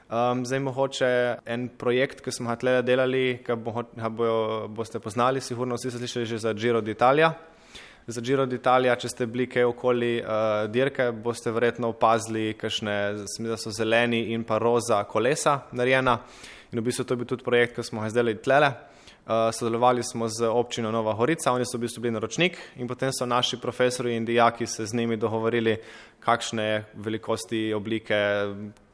[0.08, 1.10] Um, zdaj, mogoče
[1.46, 6.00] en projekt, ki smo ga tle delali, ki bo, bojo, boste poznali, sigurno vsi ste
[6.00, 7.34] slišali že za Giro d'Italia.
[8.08, 12.96] Za Giro d'Italia, če ste bili kaj okoli uh, dirke, boste verjetno opazili, kakšne
[13.50, 16.20] da so zeleni in pa roza kolesa narejena.
[16.78, 18.70] In v bistvu to je bil tudi projekt, ki smo ga zdaj tlele.
[19.28, 23.10] Uh, sodelovali smo z občino Nova Horica, oni so v bistvu bili naročnik in potem
[23.12, 25.74] so naši profesori in dijaki se z njimi dogovorili,
[26.28, 28.18] kakšne velikosti, oblike,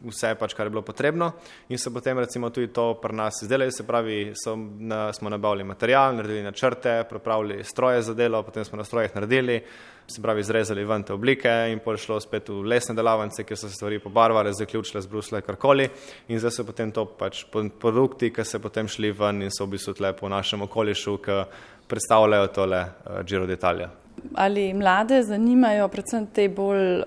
[0.06, 1.32] vse pač, kar je bilo potrebno.
[1.74, 5.66] In so potem recimo tudi to pri nas izdelali, se pravi, so, na, smo nabavili
[5.66, 9.64] material, naredili načrte, pripravili stroje za delo, potem smo na strojih naredili,
[10.08, 13.72] se pravi, izrezali ven te oblike in pol šlo spet v lesne delavnice, kjer so
[13.72, 15.90] se stvari pobarvale, zaključile, zbrusle karkoli.
[16.28, 19.78] In zdaj so potem to pač produkti, ki so potem šli ven in so v
[19.78, 21.42] bistvu tle po našem okolišu, ki
[21.90, 24.03] predstavljajo tole uh, Giro d'Italia
[24.36, 27.06] ali mlade zanimajo predvsem te bolj uh,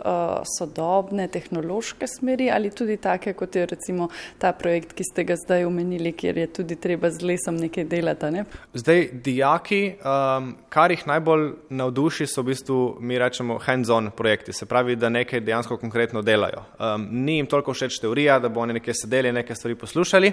[0.58, 5.64] sodobne tehnološke smeri ali tudi take, kot je recimo ta projekt, ki ste ga zdaj
[5.64, 8.30] omenili, kjer je tudi treba z lesom nekaj delati.
[8.30, 8.44] Ne?
[8.74, 14.66] Zdaj, dijaki, um, kar jih najbolj navduši, so v bistvu, mi rečemo, hands-on projekti, se
[14.66, 16.64] pravi, da nekaj dejansko konkretno delajo.
[16.78, 20.32] Um, ni jim toliko všeč teorija, da bo oni nekaj sedeli, nekaj stvari poslušali.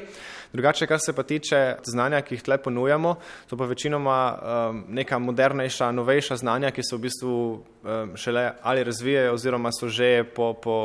[0.54, 3.16] Drugače, kar se pa tiče znanja, ki jih tle ponujamo,
[3.50, 8.84] so pa večinoma um, neka modernejša, novejša znanja, ki se v bistvu um, šele ali
[8.84, 10.78] razvijajo oziroma so že po, po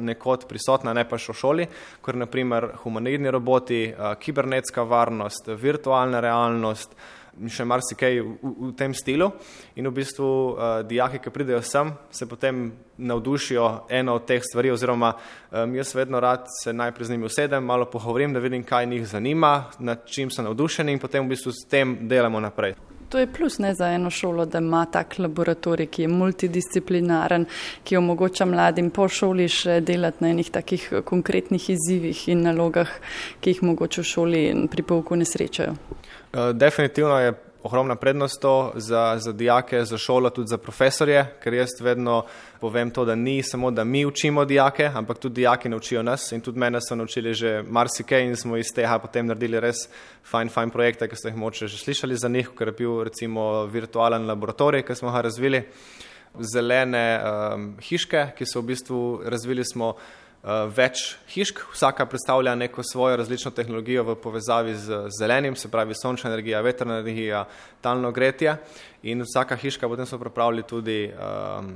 [0.00, 1.68] nekod prisotna, ne pa še v šoli,
[2.00, 6.96] kot naprimer humanitni roboti, uh, kibernetska varnost, virtualna realnost
[7.48, 9.30] še marsikaj v, v tem stilu.
[9.78, 14.72] In v bistvu uh, dijaki, ki pridejo sem, se potem navdušijo eno od teh stvari,
[14.74, 18.86] oziroma um, jaz vedno rad se najprej z njimi usedem, malo pogovorim, da vidim, kaj
[18.86, 22.89] njih zanima, nad čim so navdušeni in potem v bistvu s tem delamo naprej.
[23.10, 27.46] To je plus ne za eno šolo, da ima tak laboratorij, ki je multidisciplinaren,
[27.84, 32.92] ki omogoča mladim po šoli še delati na enih takih konkretnih izzivih in nalogah,
[33.40, 35.74] ki jih mogoče v šoli pri pouku ne srečajo.
[35.74, 41.54] Eh, definitivno je ogromna prednost to za, za dijake, za šolo, tudi za profesorje, ker
[41.54, 42.24] jaz vedno
[42.60, 46.40] povem to, da ni samo, da mi učimo dijake, ampak tudi dijaki naučijo nas in
[46.40, 49.88] tudi mene so naučili že marsikaj in smo iz tega potem naredili res
[50.30, 53.66] fajn, fajn projekte, ki ste jih moče že slišali za njih, ker je bil recimo
[53.66, 55.64] virtualen laboratorij, ki smo ga razvili,
[56.38, 59.94] zelene um, hiške, ki so v bistvu razvili smo
[60.76, 66.30] več hišk, vsaka predstavlja neko svojo različno tehnologijo v povezavi z zelenim, se pravi sončna
[66.30, 67.44] energija, vetrna energija,
[67.80, 68.56] talno gretje.
[69.02, 71.74] In vsaka hiška potem so pripravili tudi um,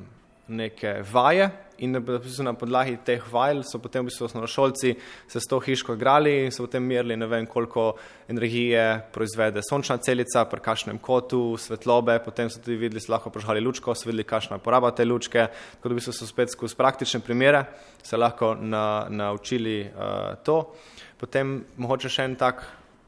[0.49, 1.97] neke vaje in
[2.45, 4.95] na podlagi teh vaj so potem v bistvu osnovnošolci
[5.29, 7.95] se s to hiško igrali in so potem merili ne vem koliko
[8.29, 13.61] energije proizvede sončna celica, pri kakšnem kotu, svetlobe, potem so tudi videli, so lahko prožgali
[13.61, 17.21] lučko, so videli, kakšna poraba te lučke, tako da v bistvu so spet skozi praktične
[17.21, 17.65] primere
[18.03, 20.63] se lahko na, naučili uh, to.
[21.21, 22.65] Potem mogoče še en tak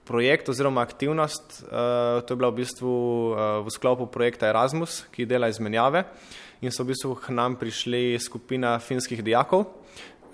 [0.07, 5.27] projekt oziroma aktivnost, uh, to je bila v bistvu uh, v sklopu projekta Erasmus, ki
[5.27, 6.05] dela izmenjave.
[6.07, 9.67] Uh, in so v bistvu k nam prišli skupina finskih dijakov.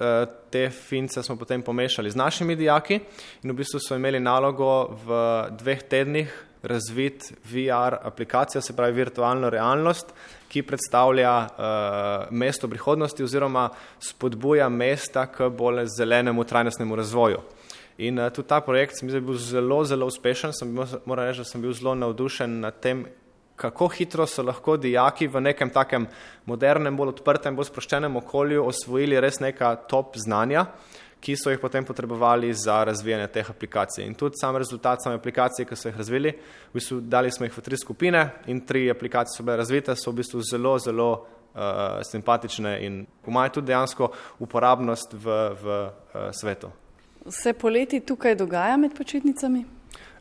[0.03, 3.01] Eh, te fince smo potem pomešali z našimi dijaki
[3.43, 5.19] in v bistvu so imeli nalogo v
[5.59, 6.33] dveh tednih
[6.63, 10.15] razviti VR aplikacijo, se pravi virtualno realnost,
[10.49, 13.69] ki predstavlja uh, mesto prihodnosti oziroma
[14.01, 17.41] spodbuja mesta k bolj zelenemu trajnostnemu razvoju.
[17.99, 21.63] In uh, tudi ta projekt sem bil zelo, zelo uspešen, sem, moram reči, da sem
[21.63, 23.07] bil zelo navdušen nad tem,
[23.63, 26.07] kako hitro so lahko dijaki v nekem takem
[26.47, 30.67] modernem, bolj odprtem, bolj sproščenem okolju osvojili res neka top znanja,
[31.23, 34.03] ki so jih potem potrebovali za razvijanje teh aplikacij.
[34.07, 36.33] In tudi sam rezultat same aplikacije, ki so jih razvili,
[36.73, 40.11] v bistvu dali smo jih v tri skupine in tri aplikacije so bile razvite, so
[40.11, 44.11] v bistvu zelo, zelo uh, simpatične in imajo tudi dejansko
[44.43, 46.73] uporabnost v, v uh, svetu.
[47.31, 49.63] Se poleti tukaj dogaja med počitnicami?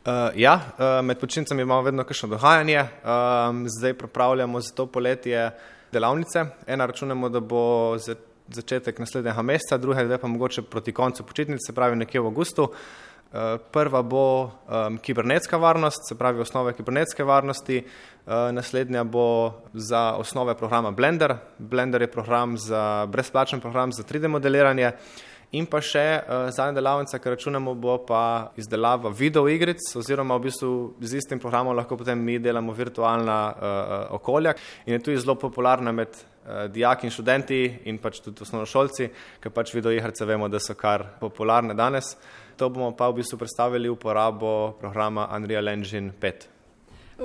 [0.06, 2.80] Uh, ja, uh, med počitnicami imamo vedno kakšno dogajanje.
[2.80, 5.50] Um, zdaj pripravljamo za to poletje
[5.92, 6.44] delavnice.
[6.66, 8.14] Ena računamo, da bo za,
[8.48, 12.62] začetek naslednjega meseca, druga dve pa mogoče proti koncu počitnice, se pravi nekje v avgustu.
[12.62, 13.38] Uh,
[13.70, 17.84] prva bo um, kibernetska varnost, se pravi osnove kibernetske varnosti,
[18.26, 21.36] uh, naslednja bo za osnove programa Blender.
[21.58, 24.86] Blender je program za brezplačen program za 3D modeliranje.
[24.86, 30.46] Uh, In pa še uh, zadnja delavnica, ki računamo, bo pa izdelava videoigric, oziroma v
[30.46, 30.70] bistvu
[31.04, 34.54] z istim programom lahko potem mi delamo virtualna uh, okolja.
[34.86, 37.60] In je tudi zelo popularna med uh, dijaki in študenti
[37.92, 39.10] in pač tudi osnovnošolci,
[39.44, 42.14] ker pač videoigrice vemo, da so kar popularne danes.
[42.56, 46.48] To bomo pa v bistvu predstavili uporabo programa Unreal Engine 5.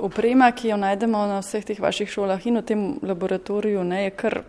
[0.04, 4.16] Oprema, ki jo najdemo na vseh teh vaših šolah in v tem laboratoriju, ne, je
[4.20, 4.42] kar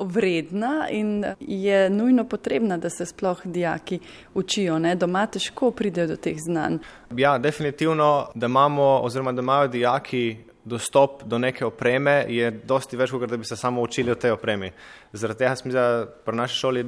[0.00, 3.98] vredna in je nujno potrebna, da se sploh dijaki
[4.34, 4.78] učijo.
[4.78, 4.94] Ne?
[4.94, 6.78] Doma težko pridejo do teh znanj.
[7.16, 13.12] Ja, definitivno, da imamo oziroma da imajo dijaki dostop do neke opreme, je dosti več,
[13.14, 14.72] kot da bi se samo učili o tej opremi.
[15.12, 15.84] Zaradi tega smo
[16.24, 16.84] pri naši šoli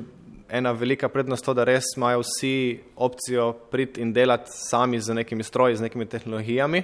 [0.50, 5.44] ena velika prednost to, da res imajo vsi opcijo priti in delati sami z nekimi
[5.44, 6.82] stroji, z nekimi tehnologijami.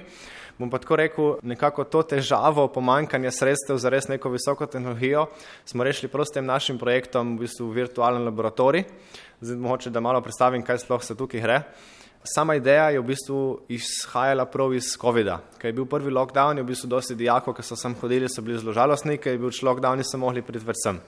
[0.57, 5.25] Bom pa tako rekel, nekako to težavo pomankanja sredstev za res neko visoko tehnologijo
[5.67, 8.85] smo rešili prav s tem našim projektom, v bistvu virtualen laboratorij.
[9.41, 11.59] Zdaj, mogoče, da malo predstavim, kaj sploh se tukaj gre.
[12.25, 13.39] Sama ideja je v bistvu
[13.69, 15.35] izhajala prav iz COVID-a.
[15.59, 18.41] Ker je bil prvi lockdown, je v bistvu dosti dijakov, ki so sem hodili, so
[18.41, 21.01] bili zelo žalostni, ker je bil lockdown in so mogli priti vrcem.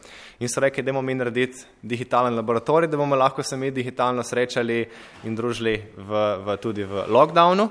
[0.43, 4.23] In so rekli, da bomo mi narediti digitalen laboratorij, da bomo lahko se mi digitalno
[4.23, 4.83] srečali
[5.23, 7.69] in družili v, v, tudi v lockdownu.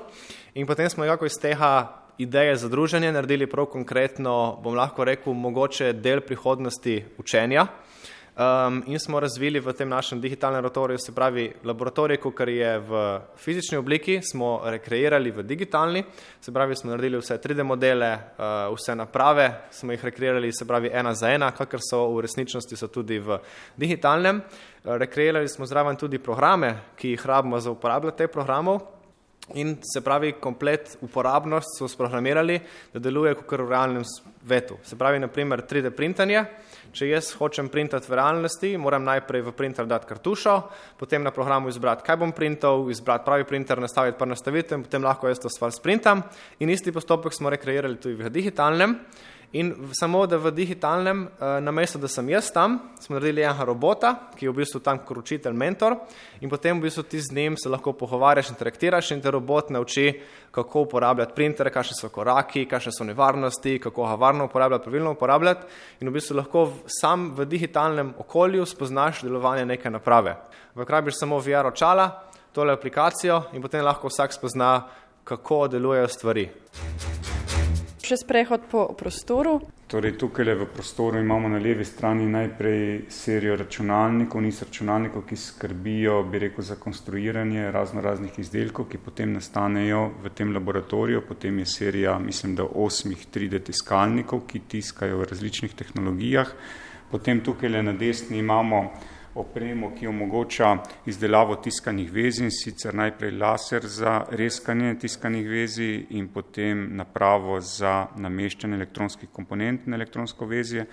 [0.57, 5.33] In potem smo nekako iz tega ideje za druženje naredili prav konkretno, bom lahko rekel,
[5.33, 7.67] mogoče del prihodnosti učenja.
[8.37, 13.03] Um, in smo razvili v tem našem digitalnem laboratoriju, se pravi laboratorij, kar je v
[13.37, 16.03] fizični obliki, smo rekreirali v digitalni,
[16.41, 20.89] se pravi, smo naredili vse 3D modele, uh, vse naprave, smo jih rekreirali, se pravi,
[20.93, 23.37] ena za ena, kakor so v resničnosti, so tudi v
[23.77, 24.41] digitalnem.
[24.41, 28.96] Uh, rekreirali smo zraven tudi programe, ki jih rabimo za uporabljati te programov,
[29.55, 32.57] In se pravi, komplet uporabnost so sprogramirali,
[32.91, 34.75] da deluje kot v realnem svetu.
[34.83, 36.41] Se pravi, naprimer 3D printanje.
[36.91, 40.57] Če jaz hočem printati v realnosti, moram najprej v printer dati kartušo,
[40.99, 45.07] potem na programu izbrati, kaj bom printal, izbrati pravi printer, nastaviti par nastavitev in potem
[45.07, 46.25] lahko jaz to stvar sprintam.
[46.59, 48.99] In isti postopek smo rekreirali tudi v digitalnem.
[49.55, 54.09] In samo da v digitalnem, uh, namesto da sem jaz tam, smo naredili enega robota,
[54.35, 55.95] ki je v bistvu tam kot učitelj, mentor,
[56.43, 60.19] in potem v bistvu ti z njim se lahko pogovarjaš, interaktiraš in te robot nauči,
[60.51, 65.67] kako uporabljati printere, kakšne so koraki, kakšne so nevarnosti, kako ga varno uporabljati, pravilno uporabljati.
[66.01, 66.67] In v bistvu lahko
[66.99, 70.35] sam v digitalnem okolju spoznaš delovanje neke naprave.
[70.75, 72.09] Vkrabiš samo VR očala,
[72.51, 74.81] tole aplikacijo in potem lahko vsak spozna,
[75.23, 76.49] kako delujejo stvari
[78.07, 79.57] še sprehod po prostoru.
[79.87, 86.17] Torej, tukaj v prostoru imamo na levi strani najprej serijo računalnikov, niz računalnikov, ki skrbijo,
[86.27, 91.23] bi rekel, za konstruiranje razno raznih izdelkov, ki potem nastanejo v tem laboratoriju.
[91.27, 96.51] Potem je serija, mislim, da osmih 3D tiskalnikov, ki tiskajo v različnih tehnologijah.
[97.11, 98.89] Potem tukaj le na desni imamo
[99.37, 106.27] opremo, ki omogoča izdelavo tiskanih vezi in sicer najprej laser za reskanje tiskanih vezi in
[106.33, 110.85] potem napravo za nameščanje elektronskih komponent na elektronsko vezje.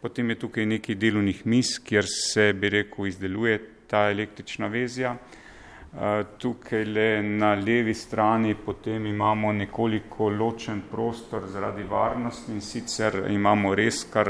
[0.00, 5.16] Potem je tukaj nekaj delovnih mis, kjer se, bi rekel, izdeluje ta električna vezja.
[6.38, 13.74] Tukaj le na levi strani potem imamo nekoliko ločen prostor zaradi varnosti in sicer imamo
[13.74, 14.28] res kar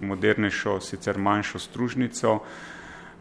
[0.00, 2.77] modernejšo, sicer manjšo stružnico, Eh,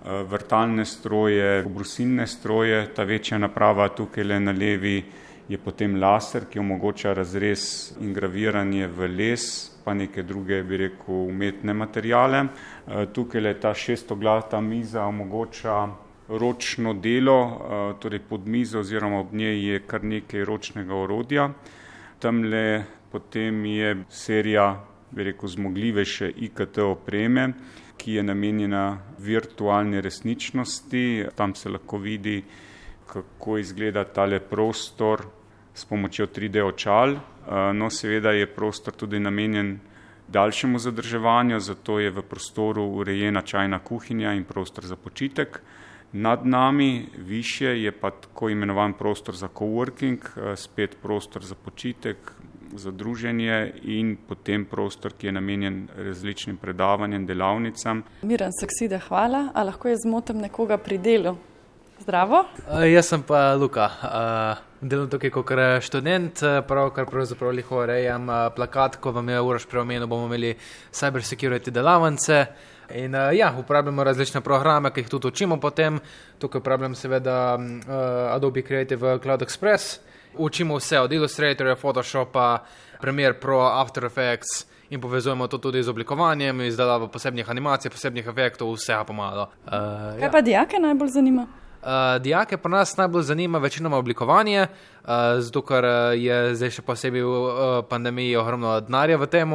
[0.07, 5.03] vrtalne stroje, obrusilne stroje, ta večja naprava tukaj le na levi
[5.49, 9.45] je potem laser, ki omogoča razrez in graviranje v les,
[9.83, 12.43] pa neke druge, bi rekel, umetne materijale.
[12.43, 15.87] Eh, tukaj le ta šestoglata miza omogoča
[16.27, 21.49] ročno delo, eh, torej pod mizo oziroma ob njej je kar nekaj ročnega orodja.
[22.19, 27.53] Tam le potem je serija, bi rekel, zmogljivejše IKT opreme,
[27.97, 31.25] ki je namenjena virtualni resničnosti.
[31.35, 32.43] Tam se lahko vidi,
[33.07, 35.25] kako izgleda tale prostor
[35.73, 37.15] s pomočjo 3D očal.
[37.73, 39.79] No, seveda je prostor tudi namenjen
[40.27, 45.61] daljšemu zadrževanju, zato je v prostoru urejena čajna kuhinja in prostor za počitek.
[46.11, 50.17] Nad nami, više, je pa tako imenovan prostor za coworking,
[50.55, 52.17] spet prostor za počitek,
[52.75, 58.03] za druženje in potem prostor, ki je namenjen različnim predavanjem, delavnicam.
[58.21, 59.49] Miren Saksida, hvala.
[59.53, 61.37] A lahko jaz zmotim nekoga pri delu?
[61.99, 62.43] Zdravo.
[62.69, 63.89] Uh, jaz sem pa Luka.
[63.89, 65.51] Uh, delam tukaj kot
[65.81, 70.53] študent, pravkar pravzaprav liho rejam uh, plakat, ko vam je uraš preomenil, bomo imeli
[70.91, 72.45] cyber security delavnice.
[72.95, 75.99] In uh, ja, uporabljamo različne programe, ki jih tudi učimo potem.
[76.39, 79.97] Tukaj uporabljam seveda uh, Adobe Creative Cloud Express
[80.35, 82.63] učimo vse od Illustratorja, Photoshopa,
[83.01, 88.73] Premiere Pro, After Effects in povezujemo to tudi z oblikovanjem, izdelavo posebnih animacij, posebnih efektov,
[88.73, 89.49] vse pa malo.
[89.65, 89.71] Uh,
[90.19, 90.31] Kaj ja.
[90.31, 91.47] pa dijake najbolj zanima?
[91.87, 95.09] Uh, dijake pa nas najbolj zanima večinoma oblikovanje, uh,
[95.39, 95.85] zato ker
[96.17, 97.51] je zdaj še posebej v uh,
[97.89, 99.53] pandemiji ogromno denarja v tem,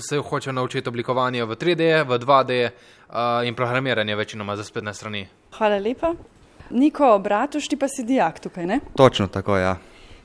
[0.00, 5.26] se hoče naučiti oblikovanje v 3D, v 2D uh, in programiranje večinoma za spletne strani.
[5.56, 6.12] Hvala lepa.
[6.70, 8.80] Niko, bratuš, ti pa si dijak tukaj, ne?
[8.96, 9.76] Točno tako, ja.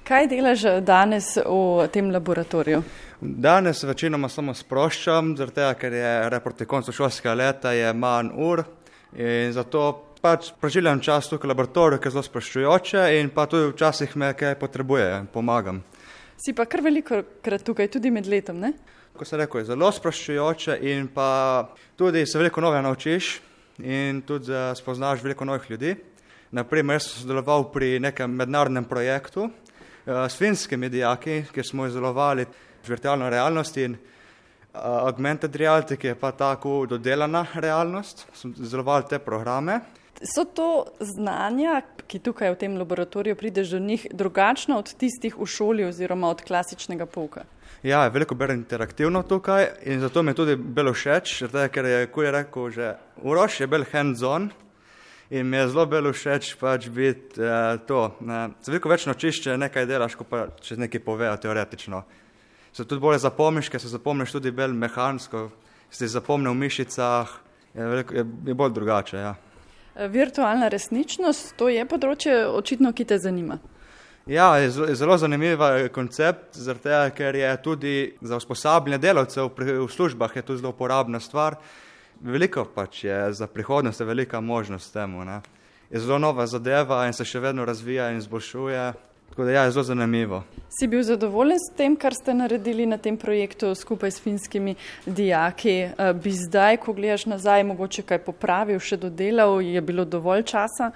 [0.10, 2.80] Kaj delaš danes v tem laboratoriju?
[3.22, 8.64] Danes večinoma samo sproščam, zato ker je reporti koncu šolskega leta, je manj ur
[9.14, 9.84] in zato
[10.18, 14.32] pač preživljam čas tukaj v laboratoriju, ker je zelo sproščujoče in pa tudi včasih me
[14.34, 15.84] kaj potrebuje, pomagam.
[16.42, 18.74] Si pa kar veliko krat tukaj, tudi med letom, ne?
[19.14, 21.30] Ko se reko, je zelo sproščujoče in pa
[21.94, 23.36] tudi se veliko nove naučiš
[23.86, 25.98] in tudi uh, spoznaš veliko novih ljudi.
[26.50, 29.52] Naprimer, jaz sem sodeloval pri nekem mednarodnem projektu
[30.06, 32.46] s finskimi dijaki, kjer smo izdelovali
[32.88, 34.00] virtualno realnost in uh,
[34.82, 38.28] augmented reality, ki je pa tako dodelana realnost.
[38.34, 39.80] Smo izdelovali te programe.
[40.24, 45.46] So to znanja, ki tukaj v tem laboratoriju prideš do njih, drugačna od tistih v
[45.46, 47.46] šoli oziroma od klasičnega pouka?
[47.84, 52.08] Ja, je veliko bolj interaktivno tukaj in zato mi je tudi bilo všeč, ker je,
[52.12, 54.50] kot je rekel že Uroš, je bil hands-on
[55.30, 58.16] in mi je zelo bilo všeč pač biti eh, to.
[58.62, 62.04] Se veliko več naučiš, če nekaj delaš, kot pa če nekaj povejo teoretično.
[62.74, 65.50] Se tudi bolje zapomniš, ker se zapomniš tudi bolj mehansko,
[65.90, 67.34] si zapomnil v mišicah,
[67.74, 69.18] je, veliko, je, je bolj drugače.
[69.18, 69.36] Ja.
[70.10, 73.60] Virtualna resničnost, to je področje očitno, ki te zanima.
[74.30, 75.62] Ja, je zelo, je zelo zanimiv
[75.92, 81.58] koncept, zato ker je tudi za usposabljanje delavcev v službah je to zelo uporabna stvar.
[82.22, 85.26] Veliko pač je za prihodnost, je velika možnost temu.
[85.26, 85.42] Ne.
[85.92, 88.94] Je zelo nova zadeva in se še vedno razvija in izboljšuje.
[89.30, 90.44] Tako da ja, je zelo zanimivo.
[90.70, 95.76] Si bil zadovoljen s tem, kar ste naredili na tem projektu skupaj s finskimi dijaki?
[95.80, 100.92] Eh, bi zdaj, ko gledaš nazaj, mogoče kaj popravil, še dodelal, je bilo dovolj časa?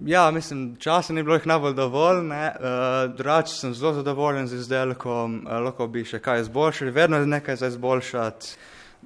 [0.00, 2.24] Ja, mislim, časa ni bilo jih najbolj dovolj.
[2.26, 7.26] Uh, drugače sem zelo zadovoljen z izdelkom, uh, lahko bi še kaj izboljšali, vedno je
[7.26, 8.56] nekaj za izboljšati.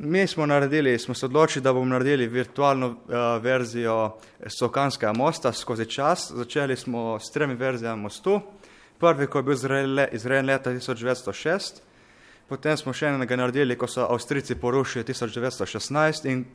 [0.01, 2.97] Mi smo naredili, smo se odločili, da bomo naredili virtualno uh,
[3.43, 6.33] verzijo Sokanskega mosta skozi čas.
[6.35, 8.41] Začeli smo s tremi verzijami mostu.
[8.99, 9.55] Prvi, ko je bil
[10.13, 11.81] izrejen leta 1906,
[12.49, 16.47] potem smo še enega naredili, ko so Avstrijci porušili 1916 in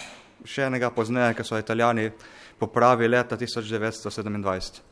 [0.46, 2.12] še enega pozneje, ko so Italijani
[2.60, 4.84] popravili leta 1927.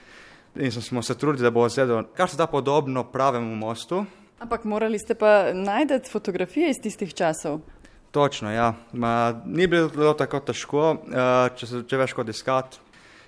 [0.60, 4.06] In smo se trudili, da bo zelo, kar se da podobno pravemu mostu.
[4.40, 7.62] Ampak morali ste pa najti fotografije iz tistih časov.
[8.12, 8.74] Točno, ja.
[8.94, 12.82] Ma, ni bilo tako težko, uh, če, se, če veš, kot iskati.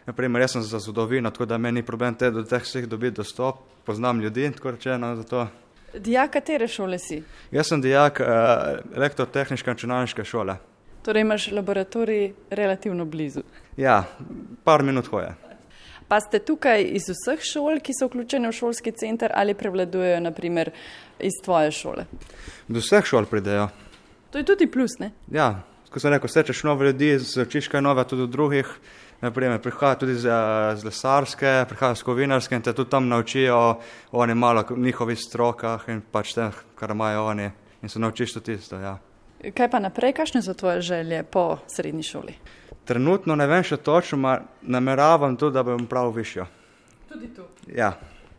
[0.05, 3.15] Naprimer, jaz sem za zgodovino, tako da meni ni problem te, do teh vseh dobiti
[3.21, 5.13] dostop, poznam ljudi in tako rečeno.
[5.15, 5.45] Zato.
[5.95, 7.21] Dijak, katere šole si?
[7.51, 10.57] Jaz sem dijak uh, lektor tehniške in računalniške šole.
[11.03, 13.43] Torej imaš laboratorij relativno blizu.
[13.77, 14.03] Ja,
[14.63, 15.31] par minut hoje.
[16.07, 20.71] Pa ste tukaj iz vseh šol, ki so vključene v šolski center ali prevladujejo naprimer
[21.19, 22.05] iz tvoje šole?
[22.67, 23.69] Do vseh šol pridejo.
[24.33, 25.11] To je tudi plus, ne?
[25.29, 25.61] Ja,
[25.93, 28.69] ko sem rekel, srečeš nove ljudi, srečeš kaj nove tudi od drugih.
[29.21, 30.31] Naprimer, prihaja tudi z,
[30.75, 33.59] z lesarske, prihaja z kovinarske in te tudi tam naučijo
[34.11, 37.51] o malo njihovih strokah in pač te, kar imajo oni.
[37.83, 38.79] In se naučiš tudi tisto.
[38.81, 38.97] Ja.
[39.53, 42.33] Kaj pa naprej, kakšne so tvoje želje po srednji šoli?
[42.85, 46.47] Trenutno ne vem še točno, nameravam tudi, da bom prav višjo.
[47.07, 47.45] Tudi tu.
[47.69, 47.93] Ja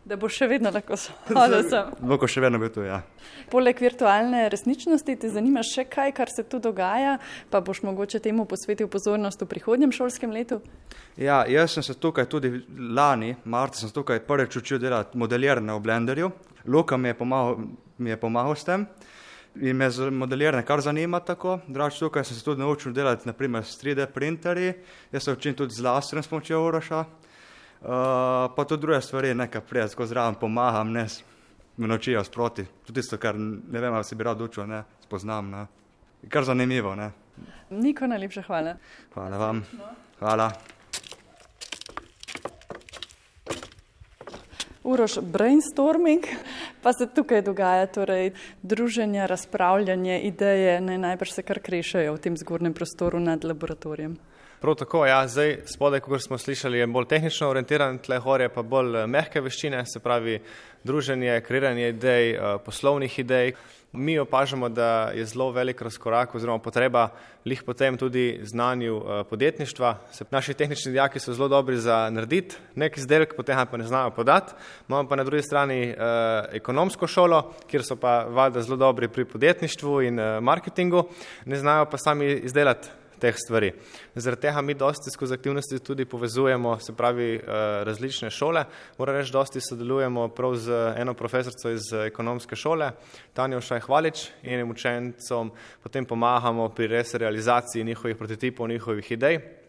[0.04, 1.88] da bo še vedno tako samo.
[2.08, 3.00] Bo še vedno bil tu, ja.
[3.52, 7.16] Poleg virtualne resničnosti te zanima še kaj, kar se tu dogaja,
[7.50, 10.60] pa boš mogoče temu posvetil pozornost v prihodnjem šolskem letu?
[11.16, 15.84] Ja, jaz sem se tukaj tudi lani, marca sem tukaj prvič učil delati modelirane v
[15.84, 16.30] Blenderju.
[16.68, 17.60] Luka mi je pomagal,
[17.98, 18.88] mi je pomagal s tem.
[19.62, 21.60] In me modeliranje kar zanima tako.
[21.68, 24.72] Drugač tukaj sem se tudi naučil delati naprimer s 3D printerji.
[25.12, 27.04] Jaz se učim tudi z laserjem s pomočjo Uroša.
[27.84, 27.90] Uh,
[28.56, 31.06] pa tudi druge stvari, nekaj prej, skozi zraven pomagam, ne
[31.76, 32.64] me naučijo sproti.
[32.86, 35.50] Tudi tisto, kar ne vem, ali si bi rad učil, ne spoznam.
[35.50, 35.66] Ne.
[36.28, 36.94] Kar zanimivo.
[36.94, 37.10] Ne.
[37.70, 38.76] Niko, najlepša hvala.
[39.14, 39.64] Hvala vam.
[40.18, 40.50] Hvala.
[44.84, 46.24] Uroš, brainstorming
[46.82, 48.32] pa se tukaj dogaja, torej
[48.62, 54.16] druženje, razpravljanje, ideje, ne najbrž se kar krešajo v tem zgornjem prostoru nad laboratorijem.
[54.60, 58.62] Prav tako, ja, zdaj spodaj, kot smo slišali, je bolj tehnično orientiran, tle gore pa
[58.62, 60.38] bolj eh, mehke veščine, se pravi
[60.84, 63.54] druženje, kreiranje idej, eh, poslovnih idej.
[63.96, 67.08] Mi opažamo, da je zelo velik razkorak oziroma potreba
[67.46, 69.98] lih potem tudi znanju eh, podjetništva.
[70.12, 74.10] Se, naši tehnični dijaki so zelo dobri za narediti nek izdelek, potem pa ne znajo
[74.10, 74.52] podati.
[74.88, 75.96] Imamo pa na drugi strani eh,
[76.52, 81.08] ekonomsko šolo, kjer so pa valjda zelo dobri pri podjetništvu in eh, marketingu,
[81.44, 82.88] ne znajo pa sami izdelati
[83.24, 83.72] teh stvari.
[84.14, 87.40] Zaradi tega mi dosti skozi aktivnosti tudi povezujemo, se pravi, eh,
[87.84, 88.64] različne šole.
[88.98, 92.90] Moram reči, dosti sodelujemo prav z eno profesorico iz ekonomske šole,
[93.32, 95.52] Tanjo Šajhvalič in enim učencom
[95.82, 99.63] potem pomagamo pri res realizaciji njihovih prototipov, njihovih idej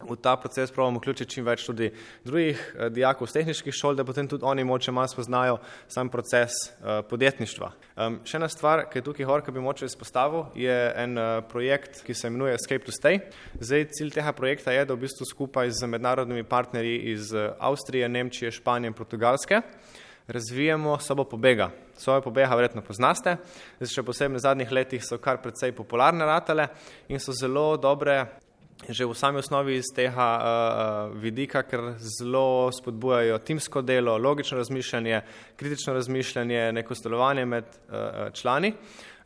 [0.00, 1.90] v ta proces pravimo vključiti čim več tudi
[2.24, 6.52] drugih eh, dijakov z tehničkih šol, da potem tudi oni moče malo spoznajo sam proces
[6.68, 7.72] eh, podjetništva.
[7.96, 11.28] Um, še ena stvar, ki je tukaj hor, ki bi moče izpostavil, je en uh,
[11.50, 13.18] projekt, ki se imenuje Escape to Stay.
[13.58, 18.54] Zdaj, cilj tega projekta je, da v bistvu skupaj z mednarodnimi partnerji iz Avstrije, Nemčije,
[18.54, 19.62] Španije in Portugalske
[20.28, 21.70] razvijemo sobo pobega.
[21.96, 23.38] Sobo pobega verjetno poznaste,
[23.80, 26.68] zdaj še posebej v zadnjih letih so kar precej popularne ratale
[27.08, 28.20] in so zelo dobre
[28.86, 35.20] že v sami osnovi iz tega uh, vidika, ker zelo spodbujajo timsko delo, logično razmišljanje,
[35.56, 38.72] kritično razmišljanje, neko sodelovanje med uh, člani.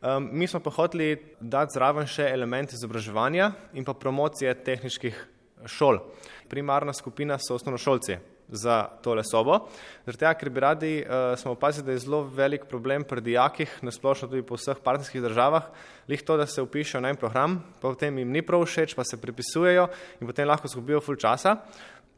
[0.03, 5.20] Um, mi smo pa hoteli dati zraven še element izobraževanja in pa promocije tehničkih
[5.66, 6.00] šol.
[6.48, 9.59] Primarna skupina so osnovnošolci za tole sobo.
[10.07, 14.28] Zato, ker bi radi, uh, smo opazili, da je zelo velik problem pri dijakih, nasplošno
[14.28, 15.70] tudi po vseh partnerskih državah,
[16.09, 19.05] lih to, da se upišejo na en program, pa potem jim ni prav všeč, pa
[19.05, 19.88] se prepisujejo
[20.20, 21.57] in potem lahko zgubijo ful časa.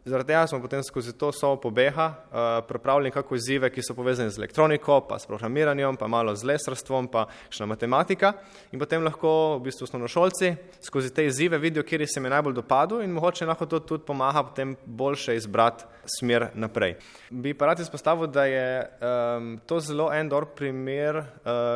[0.05, 4.31] Zaradi tega smo potem skozi to sobo pobeha uh, pripravili nekako izzive, ki so povezani
[4.31, 8.35] z elektroniko, pa s programiranjem, pa malo z lesarstvom, pa še na matematika.
[8.77, 10.51] In potem lahko v bistvu osnovnošolci
[10.85, 14.05] skozi te izzive vidijo, kjer se jim je najbolj dopadlo in mogoče lahko to tudi
[14.05, 15.89] pomaga potem boljše izbrati
[16.19, 16.99] smer naprej.
[17.31, 21.25] Bi pa rad izpostavil, da je um, to zelo en dober primer uh,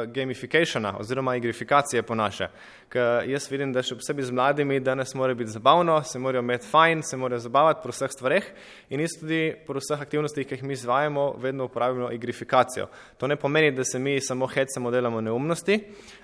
[0.05, 2.53] gamificationa oziroma igrifikacije po naše
[2.89, 6.69] ker jaz vidim, da še posebej z mladimi danes mora biti zabavno, se morajo imeti
[6.71, 8.49] fajn, se morajo zabavati pri vseh stvareh
[8.91, 12.89] in jaz tudi pri vseh aktivnostih, ki jih mi izvajamo, vedno uporabljamo igrifikacijo.
[13.21, 15.79] To ne pomeni, da se mi samo hecamo, delamo neumnosti,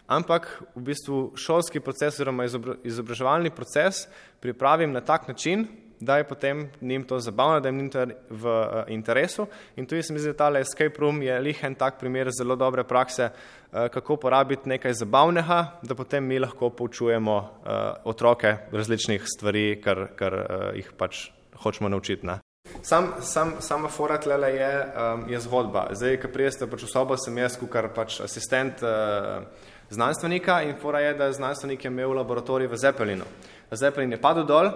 [0.06, 2.48] ampak v bistvu šolski proces oziroma
[2.84, 4.06] izobraževalni proces
[4.40, 5.66] pripravim na tak način,
[6.04, 9.46] da je potem njim to zabavno, da jim ni to v uh, interesu.
[9.76, 12.84] In tu se mi zdi, da ta escape room je lihen tak primer zelo dobre
[12.84, 17.70] prakse, uh, kako porabiti nekaj zabavnega, da potem mi lahko poučujemo uh,
[18.04, 21.30] otroke različnih stvari, kar, kar uh, jih pač
[21.62, 22.26] hočemo naučiti.
[22.26, 22.38] Ne?
[22.82, 25.88] Sam, sam, sama fora tlele je, um, je zgodba.
[25.92, 29.44] Zdaj, ko prijeste pač v sobo, sem jaz, kar pač asistent uh,
[29.90, 33.28] znanstvenika in fora je, da znanstvenik je imel laboratorij v Zeppelinu.
[33.72, 34.70] Zeppelin je padel dol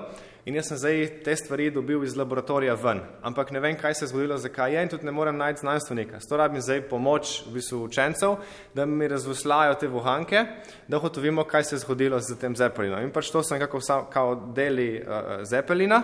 [0.48, 4.04] in jaz sem zdaj te stvari dobil iz laboratorija ven, ampak ne vem, kaj se
[4.04, 6.20] je zgodilo, zakaj je in tudi ne morem najti znanstvenika.
[6.24, 8.38] Zato rabim zdaj pomoč v bistvu učencev,
[8.74, 10.44] da mi razvoslajo te vohanke,
[10.88, 13.04] da hotovimo, kaj se je zgodilo z tem Zeppelinom.
[13.04, 16.02] In pač to so nekako vsa, kao deli uh, Zeppelina.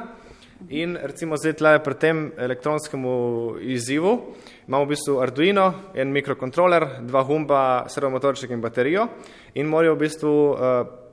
[0.69, 3.15] In recimo zdaj tle pri tem elektronskemu
[3.61, 4.35] izzivu
[4.69, 5.65] imamo v bistvu Arduino,
[5.95, 9.09] en mikrokontroler, dva humba, servomotorček in baterijo
[9.55, 10.59] in morajo v bistvu uh,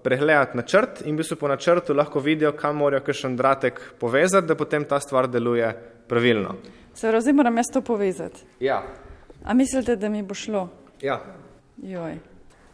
[0.04, 4.56] pregledati načrt in v bistvu po načrtu lahko vidijo, kam morajo kakšen dratek povezati, da
[4.56, 5.74] potem ta stvar deluje
[6.08, 6.56] pravilno.
[6.94, 8.44] Se razumem, moram jaz to povezati.
[8.60, 8.84] Ja.
[9.44, 10.70] A mislite, da mi bo šlo?
[11.02, 11.22] Ja.
[11.78, 12.18] Joj.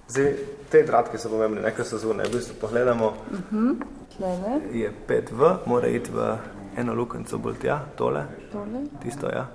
[0.07, 0.33] Zdaj,
[0.71, 2.27] te dratke so pomembne, nekaj so zunaj.
[2.27, 3.75] V bistvu pogledamo, uh -huh.
[4.17, 4.61] Tlele.
[4.73, 6.37] je 5V, mora iti v
[6.77, 8.25] eno lukenco bolj tja, tole.
[8.51, 8.83] Tole.
[9.01, 9.47] Tisto, ja.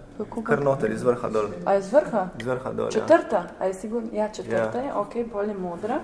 [0.45, 1.49] Kar noter, iz vrha dol.
[1.67, 2.27] A iz vrha?
[2.39, 3.37] Iz vrha dol, Četrta?
[3.37, 3.55] Ja.
[3.59, 4.09] A je sigurno?
[4.13, 4.85] Ja, četrta ja.
[4.85, 6.01] je, ok, bolj modra.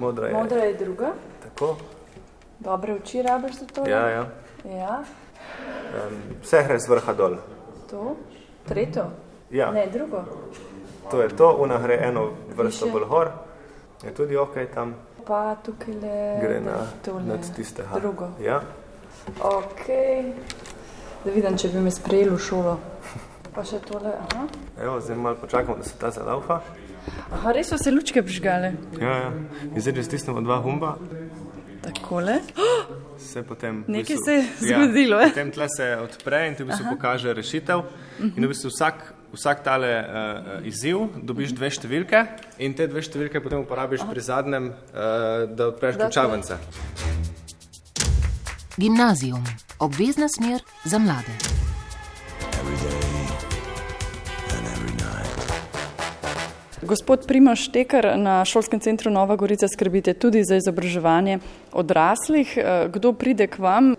[0.00, 0.34] Modra je.
[0.34, 1.12] Modra je druga.
[1.42, 1.76] Tako.
[2.58, 3.86] Dobre oči rabiš za to?
[3.88, 4.26] Ja, ja.
[4.64, 5.02] ja.
[5.94, 7.36] Um, vse gre z vrha dol.
[7.90, 8.16] To?
[8.68, 9.04] Tretjo?
[9.50, 9.70] Ja.
[9.70, 10.24] Ne, drugo.
[11.10, 13.30] To je to, una gre eno vrsto bolj gor.
[14.02, 14.94] Je tudi ok tam.
[15.26, 16.38] Pa tukaj le...
[16.42, 16.76] Gre na,
[17.26, 17.82] nad tiste.
[17.82, 17.98] Ha.
[17.98, 18.28] Drugo.
[18.42, 18.60] Ja.
[19.40, 19.86] Ok.
[21.24, 22.78] Da vidim, če bi me sprejeli v šolo.
[23.54, 24.46] Pa še tole, aha.
[24.78, 26.60] Evo, zdaj malo počakamo, da se ta zalaufa.
[27.34, 28.72] Aha, res so se lučke prižgale.
[29.00, 29.30] Ja, ja.
[29.70, 30.94] In zdaj, če stisnemo dva humba.
[31.82, 32.40] Takole.
[33.18, 33.82] Se potem.
[33.88, 34.34] Nekaj bistvu, se
[34.68, 35.20] je zgodilo.
[35.20, 36.94] Ja, potem tle se odpre in ti v bistvu Aha.
[36.96, 37.84] pokaže rešitev.
[38.30, 39.02] In v bistvu vsak,
[39.32, 42.22] vsak tale uh, izziv dobiš dve številke
[42.60, 44.12] in te dve številke potem uporabiš Aha.
[44.12, 46.60] pri zadnjem, uh, da odpreš ključavnice.
[48.80, 49.44] Gimnazijum.
[49.78, 51.34] Obvezna smer za mlade.
[56.82, 61.38] Gospod Primoš Tekar, na šolskem centru Nova Gorica skrbite tudi za izobraževanje
[61.72, 62.58] odraslih.
[62.92, 63.94] Kdo pride k vam?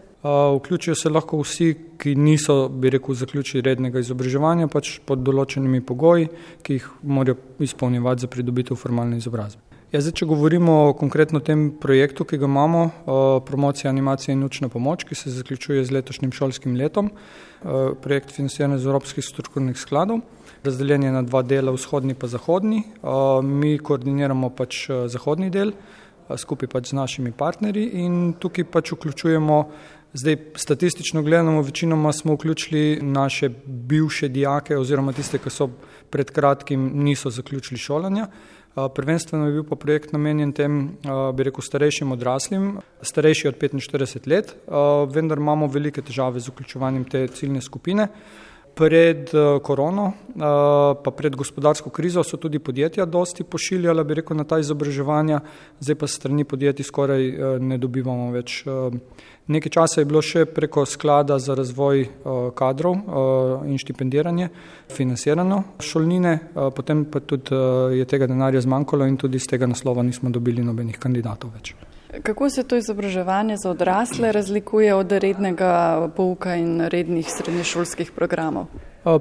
[0.55, 6.31] Vključijo se lahko vsi, ki niso, bi rekel, zaključili rednega izobraževanja, pač pod določenimi pogoji,
[6.65, 9.70] ki jih morajo izpolnjevati za pridobitev formalne izobrazbe.
[9.91, 12.83] Ja, zdaj, če govorimo konkretno o tem projektu, ki ga imamo,
[13.47, 17.11] promocija animacije in učna pomoč, ki se zaključuje z letošnjim šolskim letom,
[18.03, 20.23] projekt financiran iz Evropskih strukturnih skladov
[20.63, 22.83] razdeljen je na dva dela, vzhodni pa zahodni.
[23.43, 25.73] Mi koordiniramo pač zahodni del
[26.37, 29.57] skupaj pač z našimi partnerji in tukaj pač vključujemo,
[30.13, 35.67] zdaj statistično gledano, večinoma smo vključili naše bivše dijake oziroma tiste, ki so
[36.09, 38.27] pred kratkim niso zaključili šolanja.
[38.75, 40.75] Prvenstveno je bil pa projekt namenjen tem,
[41.35, 44.53] bi rekel, starejšim odraslim, starejši od 45 let,
[45.11, 48.07] vendar imamo velike težave z vključevanjem te ciljne skupine.
[48.75, 50.39] Pred eh, korono, eh,
[51.03, 55.41] pa pred gospodarsko krizo so tudi podjetja dosti pošiljala, bi rekel, na ta izobraževanja,
[55.79, 58.63] zdaj pa strani podjetij skoraj eh, ne dobivamo več.
[59.51, 62.05] Nekaj časa je bilo še preko sklada za razvoj
[62.55, 62.95] kadrov
[63.67, 64.47] in štipendiranje
[64.93, 66.37] financirano šolnine,
[66.75, 67.57] potem pa tudi
[67.97, 71.73] je tega denarja zmanjkalo in tudi z tega naslova nismo dobili nobenih kandidatov več.
[72.23, 78.65] Kako se to izobraževanje za odrasle razlikuje od rednega pouka in rednih srednješolskih programov?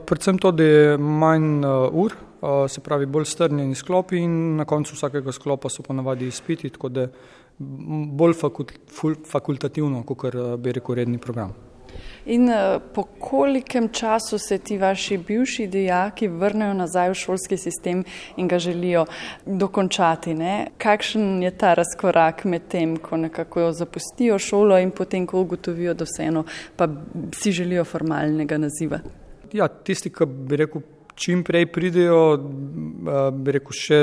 [0.07, 2.14] Predvsem to, da je manj ur,
[2.68, 7.07] se pravi bolj strnjeni sklopi in na koncu vsakega sklopa so ponavadi izpiti, tako da
[8.18, 8.34] bolj
[9.30, 11.70] fakultativno, kot bi rekel redni program.
[12.26, 12.51] In
[12.95, 18.05] po kolikem času se ti vaši bivši dijaki vrnejo nazaj v šolski sistem
[18.36, 19.07] in ga želijo
[19.47, 20.34] dokončati?
[20.34, 20.66] Ne?
[20.78, 26.05] Kakšen je ta razkorak med tem, ko nekako zapustijo šolo in potem, ko ugotovijo, da
[26.05, 26.45] vseeno
[26.76, 26.88] pa
[27.34, 29.01] si želijo formalnega naziva?
[29.53, 30.82] Ja, tisti, ki bi rekel
[31.21, 32.21] čim prej pridejo,
[33.37, 33.99] bi rekel, še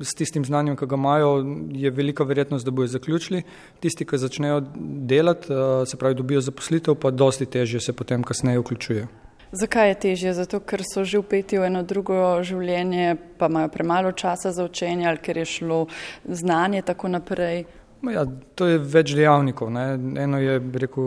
[0.00, 1.34] s tistim znanjem, ki ga imajo,
[1.76, 3.42] je velika verjetnost, da bojo zaključili.
[3.84, 4.62] Tisti, ki začnejo
[5.10, 5.52] delati,
[5.90, 9.12] se pravi, dobijo zaposlitev, pa dosti težje se potem kasneje vključujejo.
[9.54, 10.32] Zakaj je težje?
[10.34, 15.06] Zato, ker so že upeti v eno drugo življenje, pa imajo premalo časa za učenje
[15.06, 15.86] ali ker je šlo
[16.26, 17.62] znanje tako naprej.
[18.10, 19.70] Ja, to je več dejavnikov.
[19.72, 19.84] Ne.
[20.20, 21.06] Eno je, bi rekel,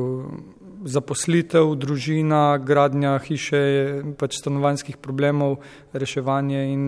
[0.85, 3.61] zaposlitev, družina, gradnja hiše,
[4.19, 5.57] pač stanovanjskih problemov,
[5.93, 6.85] reševanje in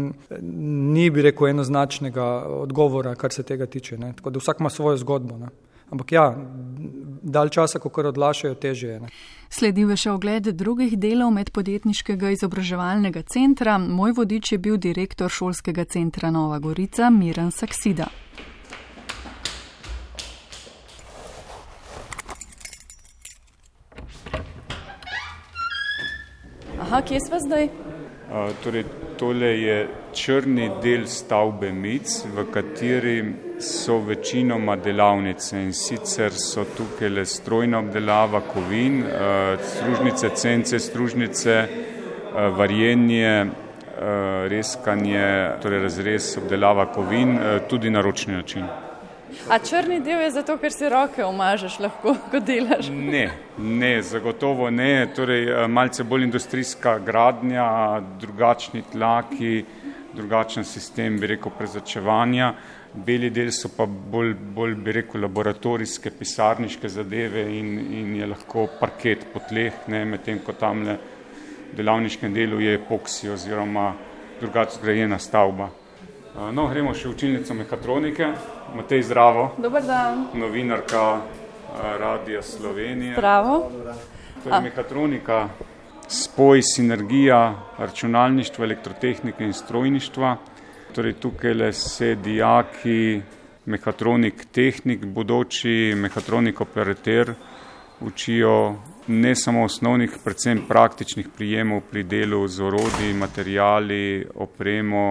[0.94, 2.28] ni, bi rekel, enoznačnega
[2.66, 3.98] odgovora, kar se tega tiče.
[3.98, 4.14] Ne.
[4.18, 5.38] Tako da vsak ima svojo zgodbo.
[5.38, 5.50] Ne.
[5.90, 6.26] Ampak ja,
[7.22, 9.00] dalj časa, ko kar odlašajo, teže je.
[9.02, 9.10] Ne.
[9.50, 13.80] Sledil je še ogled drugih delov medpodjetniškega izobraževalnega centra.
[13.82, 18.12] Moj vodič je bil direktor šolskega centra Nova Gorica, Miran Saksida.
[26.90, 27.64] Aha, kje smo zdaj?
[27.66, 28.84] Uh, torej,
[29.18, 33.14] tole je črni del stavbe MIC, v kateri
[33.62, 41.62] so večinoma delavnice in sicer so tukaj le strojna obdelava kovin, uh, stružnice, cence, stružnice,
[41.62, 45.30] uh, varjenje, uh, reskanje,
[45.62, 48.66] torej razrez obdelava kovin, uh, tudi na ročni način.
[49.50, 52.92] A črni del je zato, ker si roke omažeš, lahko ko delaš?
[52.94, 53.24] Ne,
[53.58, 55.08] ne, zagotovo ne.
[55.16, 57.66] Torej, malce bolj industrijska gradnja,
[58.22, 59.64] drugačni tlaki,
[60.14, 62.54] drugačen sistem, bi rekel, prezračevanja.
[62.94, 68.68] Beli del so pa bolj, bolj bi rekel, laboratorijske, pisarniške zadeve in, in je lahko
[68.80, 71.00] parket po tleh, medtem ko tam le
[71.70, 73.94] v delavniškem delu je epoksi oziroma
[74.40, 75.70] drugače zgrajena stavba.
[76.40, 78.28] No, gremo še v učilnico mehatronike.
[78.72, 79.50] Matej zdravo.
[79.60, 80.22] Dobar dan.
[80.40, 81.20] Novinarka
[82.00, 83.18] Radia Slovenije.
[83.18, 83.58] Zdravo.
[84.46, 85.50] To je mehatronika,
[86.08, 87.42] spoj, sinergija
[87.76, 90.38] računalništva, elektrotehnike in strojništva.
[90.96, 93.20] Torej tukaj le se dijaki,
[93.66, 97.34] mehatronik, tehnik, bodoči mehatronik operater
[98.00, 98.80] učijo
[99.10, 105.04] ne samo osnovnih, predvsem praktičnih prijemov pri delu z orodji, materijali, opremo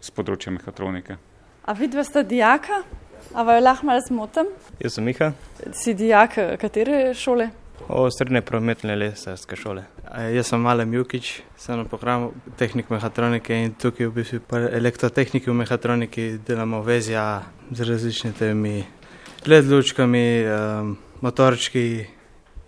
[0.00, 1.16] z področja mehatronike.
[1.64, 2.82] A vidva sta dijaka?
[3.34, 4.50] A vaj lahko malo zmotim?
[4.82, 5.30] Jaz sem Miha.
[5.72, 7.48] Si dijak katere šole?
[7.88, 9.86] O srednje prometne lesarske šole.
[10.34, 15.50] Jaz sem Male Mjukič, sem na programu tehnik mehatronike in tukaj v bistvu pa elektrotehniki
[15.50, 18.76] v mehatroniki delamo vezja z različnimi
[19.46, 22.06] led lučkami, um, motorčki,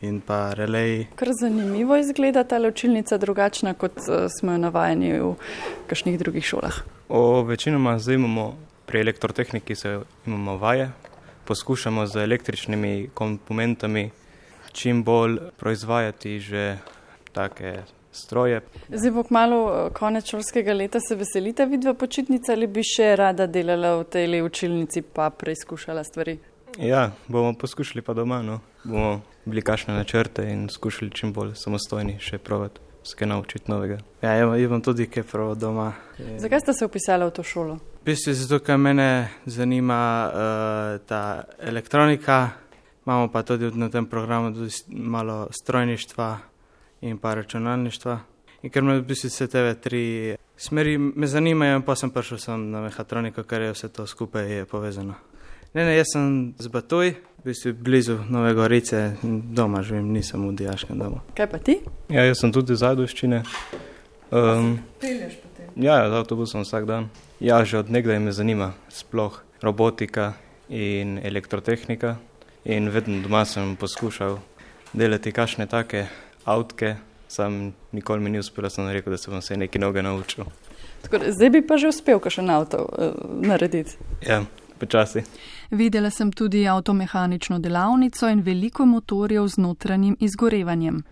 [0.08, 1.06] in pa relej.
[1.16, 3.98] Kar zanimivo izgleda ta učilnica, drugačna kot
[4.38, 5.34] smo jo navajeni v
[5.86, 6.80] kakšnih drugih šolah.
[7.08, 8.54] O, večinoma zdaj imamo
[8.86, 10.90] pri elektrotehniki se imamo vaje,
[11.44, 14.10] poskušamo z električnimi komponentami
[14.72, 16.78] čim bolj proizvajati že
[17.32, 17.82] take
[18.12, 18.60] stroje.
[18.88, 23.96] Zdaj bo kmalo konec šolskega leta, se veselite vidva počitnica ali bi še rada delala
[24.00, 26.38] v tej učilnici pa preizkušala stvari?
[26.78, 28.60] Ja, bomo poskušali pa doma, no.
[28.84, 33.98] bomo bili kašne načrte in skušali čim bolj samostojni še provati, se kaj naučiti novega.
[34.22, 35.92] Ja, imam tudi kaj prav doma.
[36.38, 37.74] Zakaj ste se upisali v to šolo?
[38.02, 42.50] V bistvu zato, ker mene zanima uh, ta elektronika,
[43.06, 46.38] imamo pa tudi na tem programu tudi malo strojništva
[47.00, 48.18] in pa računalništva.
[48.62, 52.70] In ker me v bistvu vse te tri smeri me zanimajo, pa sem prišel sem
[52.70, 55.14] na mehatroniko, ker je vse to skupaj povezano.
[55.76, 60.54] Ne, ne, jaz sem z Batuj, v bistvu blizu Nove Gorice, doma živim, nisem v
[60.56, 61.20] dijaškem domu.
[61.36, 61.74] Kaj pa ti?
[62.08, 63.42] Ja, jaz sem tudi iz Ajdoščine.
[64.32, 65.68] Um, Pelješ potem?
[65.76, 67.10] Ja, z avtobusom vsak dan.
[67.44, 70.32] Ja, že od nekdaj me zanima sploh robotika
[70.72, 72.16] in elektrotehnika
[72.64, 74.40] in vedno doma sem poskušal
[74.96, 76.06] delati kašne take
[76.48, 76.96] avtke,
[77.28, 80.48] sam nikoli mi ni uspelo, sem rekel, da se bom se nekaj noge naučil.
[81.04, 83.12] Tako, zdaj bi pa že uspel kakšen avto uh,
[83.44, 84.00] narediti.
[84.24, 84.46] Ja,
[84.78, 85.22] počasi.
[85.70, 91.02] Videla sem tudi avtomehanično delavnico in veliko motorjev z notranjim izgorevanjem.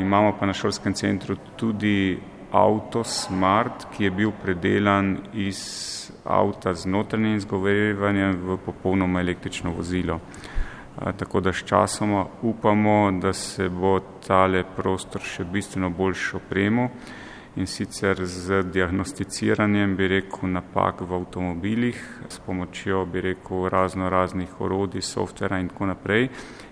[0.00, 2.18] Imamo pa na šolskem centru tudi
[2.52, 5.60] avto Smart, ki je bil predelan iz
[6.24, 10.20] avta z notranjim izgovarjanjem v popolnoma električno vozilo.
[11.16, 16.90] Tako da s časoma upamo, da se bo tale prostor še bistveno boljš opremo
[17.56, 21.98] in sicer z diagnosticiranjem, bi rekel, napak v avtomobilih,
[22.28, 26.28] s pomočjo, bi rekel, razno raznih orodij, softvera in tako naprej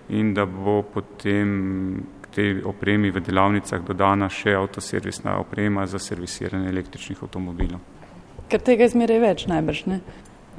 [0.09, 6.69] in da bo potem k tej opremi v delavnicah dodana še avtoservisna oprema za servisiranje
[6.69, 7.79] električnih avtomobilov.
[8.49, 9.99] Ker tega zmeraj več najbrž, ne?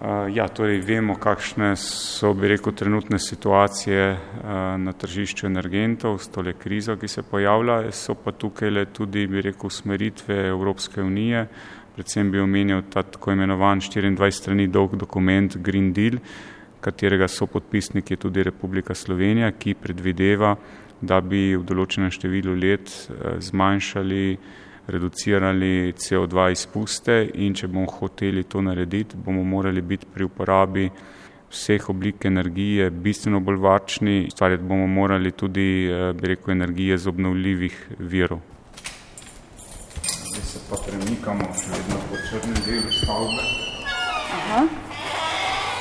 [0.00, 6.30] Uh, ja, torej vemo, kakšne so, bi rekel, trenutne situacije uh, na tržišču energentov s
[6.32, 7.92] tole krizo, ki se pojavlja.
[7.92, 11.42] So pa tukaj le tudi, bi rekel, smeritve Evropske unije.
[11.98, 16.16] Predvsem bi omenil ta tako imenovan 24 strani dolg dokument Green Deal,
[16.80, 20.54] katerega so podpisniki tudi Republika Slovenija, ki predvideva,
[21.00, 24.24] da bi v določenem številu let uh, zmanjšali
[24.90, 30.90] reducirali CO2 izpuste in če bomo hoteli to narediti, bomo morali biti pri uporabi
[31.50, 37.08] vseh oblik energije bistveno bolj varčni, ustvarjati bomo morali tudi, eh, bi rekel, energije z
[37.08, 38.40] obnovljivih virov.
[40.30, 43.42] Zdaj se pa premikamo še vedno po črnem delu stavbe.
[44.30, 44.89] Aha.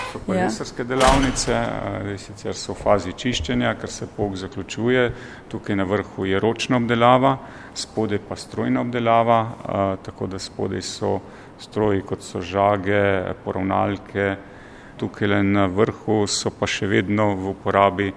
[0.10, 0.88] So pa lesarske ja.
[0.90, 5.04] delavnice, eh, sicer so v fazi čiščenja, ker se pok zaključuje.
[5.52, 7.36] Tukaj na vrhu je ročna obdelava,
[7.78, 11.20] spode pa strojna obdelava, eh, tako da spode so
[11.60, 14.36] stroji kot so žage, poravnalke.
[14.98, 18.12] Tukaj na vrhu so pa še vedno v uporabi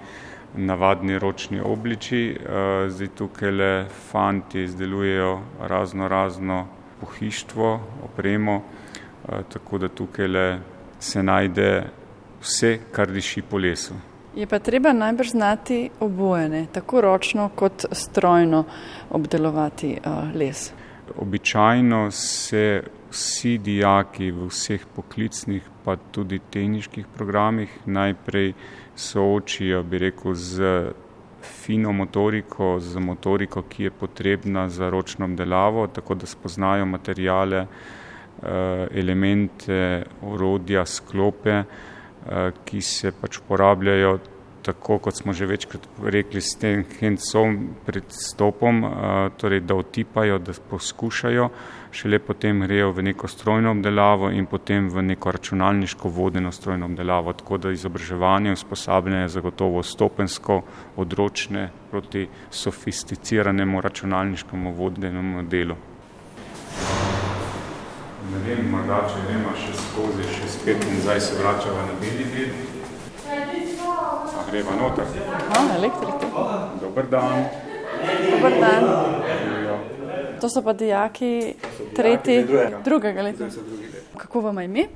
[0.55, 2.25] navadni ročni obliči.
[2.33, 6.65] Eh, zdaj tukaj le fanti izdelujejo razno razno
[7.01, 8.63] pohištvo, opremo,
[9.49, 10.72] tako da tukaj le
[11.03, 11.83] se najde
[12.41, 13.93] vse, kar diši po lesu.
[14.35, 18.63] Je pa treba najbrž znati obojene, tako ročno kot strojno
[19.09, 20.71] obdelovati uh, les.
[21.17, 28.53] Običajno se vsi dijaki v vseh poklicnih, pa tudi tehničnih programih najprej
[28.95, 30.93] soočijo, bi rekel, z
[31.43, 37.67] fino motoriko, z motoriko, ki je potrebna za ročno obdelavo, tako da spoznajo materijale,
[38.91, 44.19] elemente, orodja, sklope, eh, ki se pač uporabljajo
[44.63, 48.89] tako, kot smo že večkrat rekli, s tem hands-on predstopom, eh,
[49.37, 51.49] torej da otipajo, da poskušajo,
[51.91, 57.33] šele potem grejo v neko strojno obdelavo in potem v neko računalniško vodeno strojno obdelavo,
[57.33, 60.61] tako da izobraževanje usposabljanje zagotovo stopensko
[60.95, 65.75] odročne proti sofisticiranemu računalniškemu vodenemu delu
[68.31, 72.25] ne vem, morda če gremo še skozi, še spet in zdaj se vračava na beli
[72.33, 72.51] del.
[74.33, 75.05] A greva noter.
[75.33, 76.29] Aha, elektrike.
[76.81, 77.45] Dobar dan.
[78.31, 78.83] Dobar dan.
[80.41, 81.55] To so pa dijaki
[81.95, 82.43] tretji,
[82.85, 83.47] drugega leta.
[84.17, 84.87] Kako vam je ime?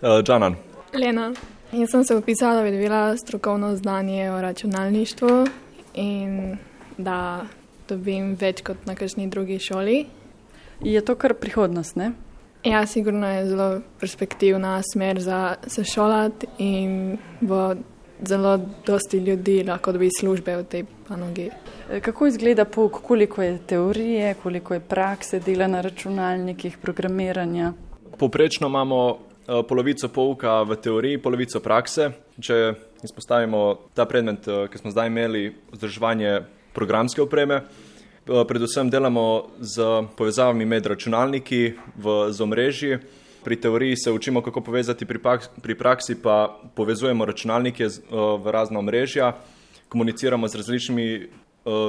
[0.00, 0.56] Uh, Džanan.
[0.94, 1.32] Lena.
[1.72, 5.46] Jaz sem se upisala, da bi dobila strokovno znanje o računalništvu
[5.94, 6.58] in
[6.96, 7.44] da
[7.88, 10.06] dobim več kot na kakšni drugi šoli.
[10.80, 12.12] Je to kar prihodnost, ne?
[12.64, 17.74] Ja, sigurno je zelo perspektivna smer za se šolati in bo
[18.22, 21.50] zelo dosti ljudi lahko dobi službe v tej panogi.
[21.90, 27.72] E, kako izgleda pouk, koliko je teorije, koliko je prakse, dela na računalnikih, programiranja?
[28.18, 32.10] Poprečno imamo e, polovico pouka v teoriji, polovico prakse.
[32.40, 36.40] Če izpostavimo ta predmet, e, ki smo zdaj imeli, vzdrževanje
[36.72, 37.60] programske opreme,
[38.24, 39.82] predvsem delamo z
[40.16, 42.98] povezavami med računalniki v omrežji.
[43.44, 45.04] Pri teoriji se učimo, kako povezati,
[45.62, 47.90] pri praksi pa povezujemo računalnike eh,
[48.44, 49.32] v razna omrežja,
[49.88, 51.28] komuniciramo z različnimi eh,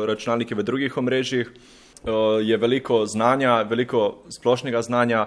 [0.08, 1.52] računalniki v drugih omrežjih.
[2.42, 5.26] Je veliko znanja, veliko splošnega znanja,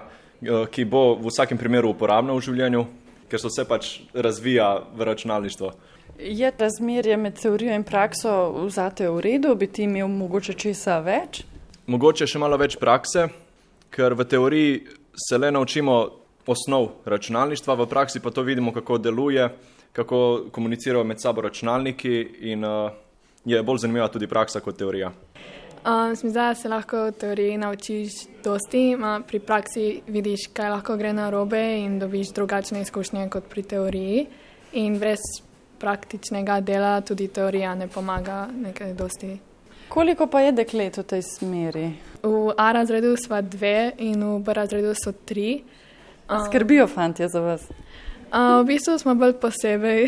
[0.71, 2.85] ki bo v vsakem primeru uporabno v življenju,
[3.27, 5.73] ker se vse pač razvija v računalništvo.
[6.19, 11.43] Je razmerje med teorijo in prakso vzate v redu, bi ti imel mogoče česa več?
[11.87, 13.29] Mogoče še malo več prakse,
[13.89, 14.81] ker v teoriji
[15.15, 15.95] se le naučimo
[16.49, 19.47] osnov računalništva, v praksi pa to vidimo, kako deluje,
[19.93, 22.19] kako komunicirajo med sabo računalniki
[22.51, 22.91] in uh,
[23.45, 25.11] je bolj zanimiva tudi praksa kot teorija.
[25.79, 31.13] Um, Zdaj se lahko v teoriji naučiš dosti, a pri praksi vidiš, kaj lahko gre
[31.13, 34.25] na robe in dobiš drugačne izkušnje kot pri teoriji.
[34.73, 35.23] In brez
[35.79, 39.37] praktičnega dela tudi teorija ne pomaga nekaj dosti.
[39.89, 41.87] Koliko pa je deklet v tej smeri?
[42.23, 45.63] V A razredu smo dve in v B razredu so tri.
[46.45, 47.63] Skrbijo fanti za vas?
[48.31, 50.07] A, v bistvu smo bolj posebej,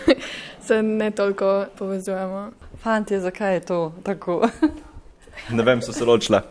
[0.66, 2.50] se ne toliko povezujemo.
[2.82, 4.48] Fanti, zakaj je to tako?
[5.50, 6.42] ne vem, so se ločile.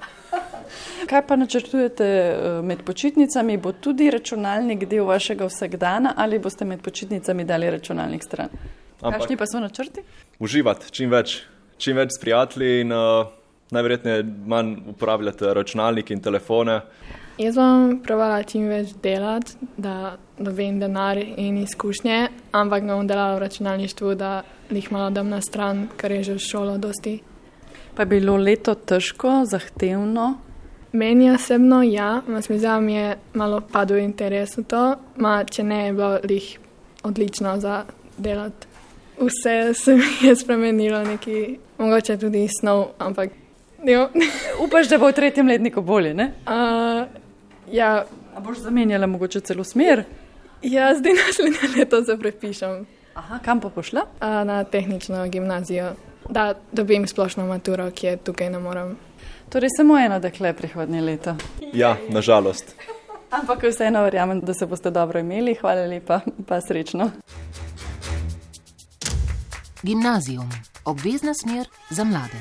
[1.10, 3.58] Kaj pa načrtujete eh, med počitnicami?
[3.58, 8.50] Bo tudi računalnik del vašega vsakdana ali boste med počitnicami dali računalnik stran?
[9.02, 10.04] Ampak- Kakšni pa so načrti?
[10.40, 11.42] Uživati čim več,
[11.78, 13.28] čim več s prijatelji in uh,
[13.72, 16.82] najverjetneje manj uporabljati računalnik in telefone.
[17.40, 22.18] Jaz bom provala čim več delati, da dobim denar in izkušnje,
[22.52, 26.78] ampak bom delala v računalništvu, da jih malo dam na stran, ker je že šolo
[26.78, 27.20] dosti.
[27.96, 30.49] Pa je bilo leto težko, zahtevno.
[30.92, 34.84] Meni osebno ja, ma se mi zdi, da mi je malo padel interes v to,
[35.16, 36.48] ma če ne je bilo lih
[37.04, 37.84] odlično za
[38.18, 38.68] delati.
[39.20, 43.30] Vse se mi je spremenilo, neki, mogoče tudi snov, ampak
[43.86, 44.08] jo.
[44.66, 46.32] Upaš, da bo v tretjem letniku bolje, ne?
[46.48, 47.06] Uh,
[47.72, 48.06] ja.
[48.36, 50.04] A boš zamenjala mogoče celo smer?
[50.64, 52.86] Ja, zdaj naslednje leto se prepišem.
[53.14, 54.06] Aha, kam pa pošla?
[54.22, 55.92] Uh, na tehnično gimnazijo,
[56.30, 58.96] da dobim splošno maturo, ki je tukaj ne morem.
[59.50, 61.36] Torej, samo eno dekle prihodnje leto.
[61.74, 62.76] Ja, nažalost.
[63.30, 65.56] Ampak vseeno verjamem, da se boste dobro imeli.
[65.62, 67.12] Hvala lepa, pa srečno.
[69.84, 70.50] Gimnazijum,
[70.86, 72.38] obvezna smer za mlade.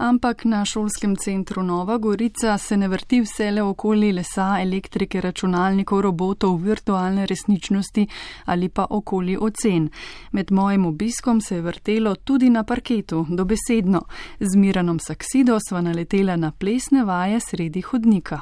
[0.00, 6.00] Ampak na šolskem centru Nova Gorica se ne vrti vse le okoli lesa, elektrike, računalnikov,
[6.00, 8.06] robotov, virtualne resničnosti
[8.44, 9.90] ali pa okoli ocen.
[10.32, 14.00] Med mojim obiskom se je vrtelo tudi na parketu, dobesedno.
[14.40, 18.40] Z Miranom Saksido sva naletela na plesne vaje sredi hodnika.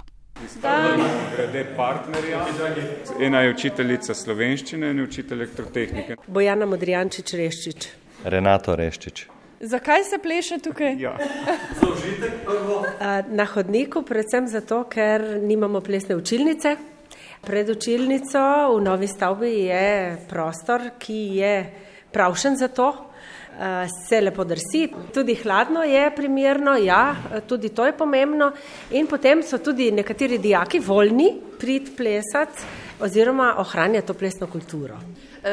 [1.37, 2.45] Glede partnerja,
[3.21, 6.17] ena je učiteljica slovenščine in učitelj elektrotehnike.
[6.27, 7.89] Bojana Modrijančič Reščič.
[8.25, 9.27] Renato Reščič.
[9.61, 10.95] Zakaj se pleše tukaj?
[10.99, 11.17] Ja.
[13.39, 16.77] Na hodniku predvsem zato, ker nimamo plesne učilnice.
[17.43, 18.39] Pred učilnico
[18.77, 21.55] v novi stavbi je prostor, ki je
[22.15, 22.93] pravšen za to.
[23.91, 24.85] Se lepo drsi,
[25.15, 27.17] tudi hladno je primerno, ja,
[27.49, 28.53] tudi to je pomembno.
[28.95, 34.99] In potem so tudi nekateri dijaki voljni prid plesati oziroma ohranjati to plesno kulturo.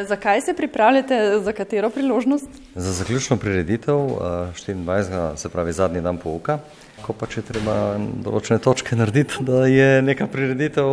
[0.08, 2.48] Zakaj se pripravljate, za katero priložnost?
[2.76, 5.36] Za zaključno prireditev 24.
[5.36, 6.60] se pravi zadnji dan pouka,
[7.02, 10.90] ko pa če treba določene točke narediti, da je neka prireditev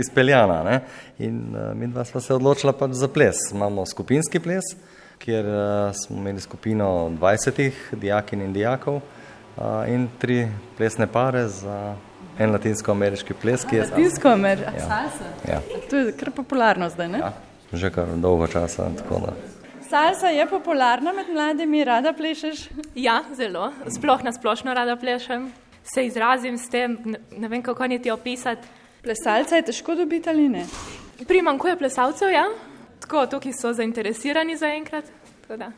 [0.00, 0.62] izpeljana.
[0.64, 0.80] Ne?
[1.18, 1.42] In
[1.76, 3.50] mi dva sva se odločila pač za ples.
[3.52, 4.74] Imamo skupinski ples,
[5.20, 5.46] kjer
[5.94, 9.02] smo imeli skupino 20 dijakin in dijakov
[9.88, 10.46] in tri
[10.78, 11.94] plesne pare za
[12.40, 14.88] en latinsko-ameriški ples, ki je Latinsko-ameriški, Ja.
[14.88, 15.28] salsa.
[15.48, 15.60] Ja.
[15.90, 17.18] To je kar popularno zdaj, ne?
[17.18, 17.32] Ja.
[17.72, 18.88] že kar dolgo časa.
[18.98, 19.32] Tako da.
[19.90, 22.68] Salsa je popularna med mladimi, rada plešeš?
[22.94, 23.72] Ja, zelo.
[23.88, 25.52] Sploh na splošno rada plešem.
[25.94, 26.96] Se izrazim s tem,
[27.38, 28.66] ne, vem, kako niti opisati.
[29.02, 30.64] Plesalca je težko dobiti ali ne?
[31.28, 32.44] Primankuje plesalcev, ja.
[33.00, 35.04] Tako, to, ki so zainteresirani zaenkrat.
[35.42, 35.70] Tako da.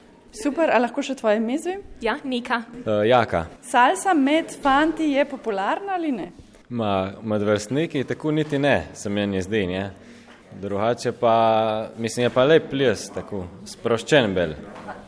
[0.42, 1.80] Super, a lahko še tvoje ime zvem?
[2.00, 2.62] Ja, Nika.
[2.86, 3.46] Uh, jaka.
[3.62, 6.30] Salsa med fanti je popularna ali ne?
[6.72, 9.66] Ma, med vrstniki tako niti ne, se meni zdi.
[9.68, 9.90] Ne?
[10.60, 11.34] Drugače pa,
[11.98, 14.54] mislim, je pa lep ples, tako sproščen bel.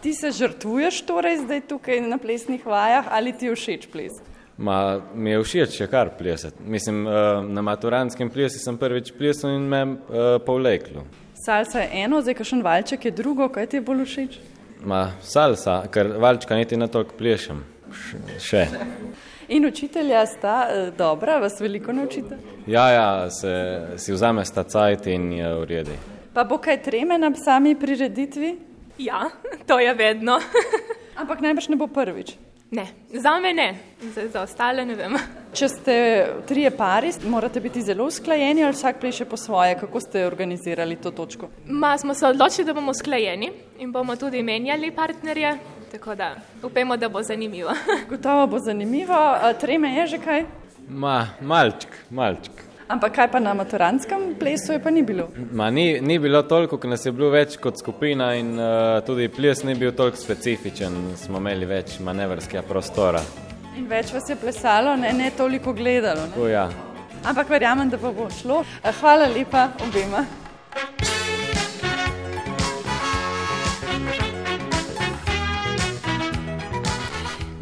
[0.05, 4.21] Ti se žrtvuješ torej zdaj tukaj na plesnih vajah ali ti je všeč ples?
[4.57, 6.61] Ma, mi je všeč še kar plesati.
[6.63, 11.03] Mislim, uh, na maturantskem plesu sem prvič plesal in me uh, povleklo.
[11.45, 14.37] Salsa je eno, zdaj kakšen valček je drugo, kaj ti je bolj všeč?
[14.85, 17.65] Ma, salsa, ker valčka niti ne toliko plešem.
[17.93, 18.63] Š- Še.
[19.49, 22.39] In učitelja sta eh, dobra, vas veliko naučite?
[22.67, 25.97] Ja, ja, se, si vzame sta cajt in je v redu.
[26.35, 28.57] Pa bo kaj treme na sami prireditvi?
[28.99, 29.31] Ja,
[29.67, 30.39] to je vedno.
[31.17, 32.37] Ampak najbrž ne bo prvič.
[32.75, 33.75] Ne, za me ne,
[34.15, 35.15] za, za ostale ne vem.
[35.55, 35.95] Če ste
[36.49, 39.77] trije pari, morate biti zelo usklajeni ali vsak pleše po svoje.
[39.79, 41.49] Kako ste organizirali to točko?
[41.69, 45.55] Ma, smo se odločili, da bomo sklejeni in bomo tudi menjali partnerje,
[45.93, 47.71] tako da upemo, da bo zanimivo.
[48.11, 49.15] Gotovo bo zanimivo.
[49.15, 50.45] A Treme je že kaj?
[50.89, 52.74] Ma, malček, malček.
[52.89, 55.29] Ampak kaj pa na maturantskem plesu je pa ni bilo?
[55.53, 59.31] Ma, ni, ni bilo toliko, ker nas je bilo več kot skupina in uh, tudi
[59.33, 63.25] ples ni bil toliko specifičen, smo imeli več manevrskega prostora.
[63.79, 66.29] In več vas je plesalo, ne, ne toliko gledalo.
[66.37, 66.51] Ne?
[66.53, 66.69] Ja.
[67.25, 68.63] Ampak verjamem, da bo šlo.
[68.85, 70.27] Eh, Hvala lepa obema.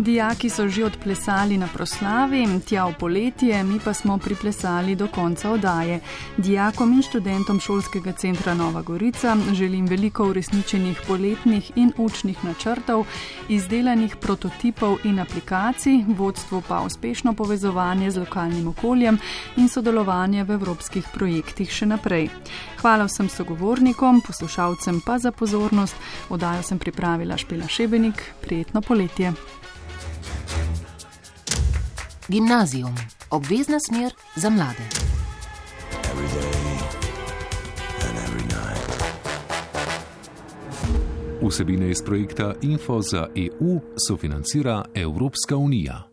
[0.03, 5.51] Dijaki so že odplesali na proslavi, tja v poletje, mi pa smo priplesali do konca
[5.51, 6.01] odaje.
[6.37, 13.07] Dijakom in študentom šolskega centra Nova Gorica želim veliko uresničenih poletnih in učnih načrtov,
[13.49, 19.19] izdelanih prototipov in aplikacij, vodstvo pa uspešno povezovanje z lokalnim okoljem
[19.57, 22.31] in sodelovanje v evropskih projektih še naprej.
[22.83, 25.95] Hvala vsem sogovornikom, poslušalcem pa za pozornost.
[26.29, 28.33] Odajo sem pripravila Špila Šebenik.
[28.43, 29.62] Prijetno poletje.
[32.29, 32.95] Gimnazijum,
[33.31, 34.83] obvezna smer za mlade.
[41.49, 46.12] Vsebine iz projekta Info za EU sofinancira Evropska unija.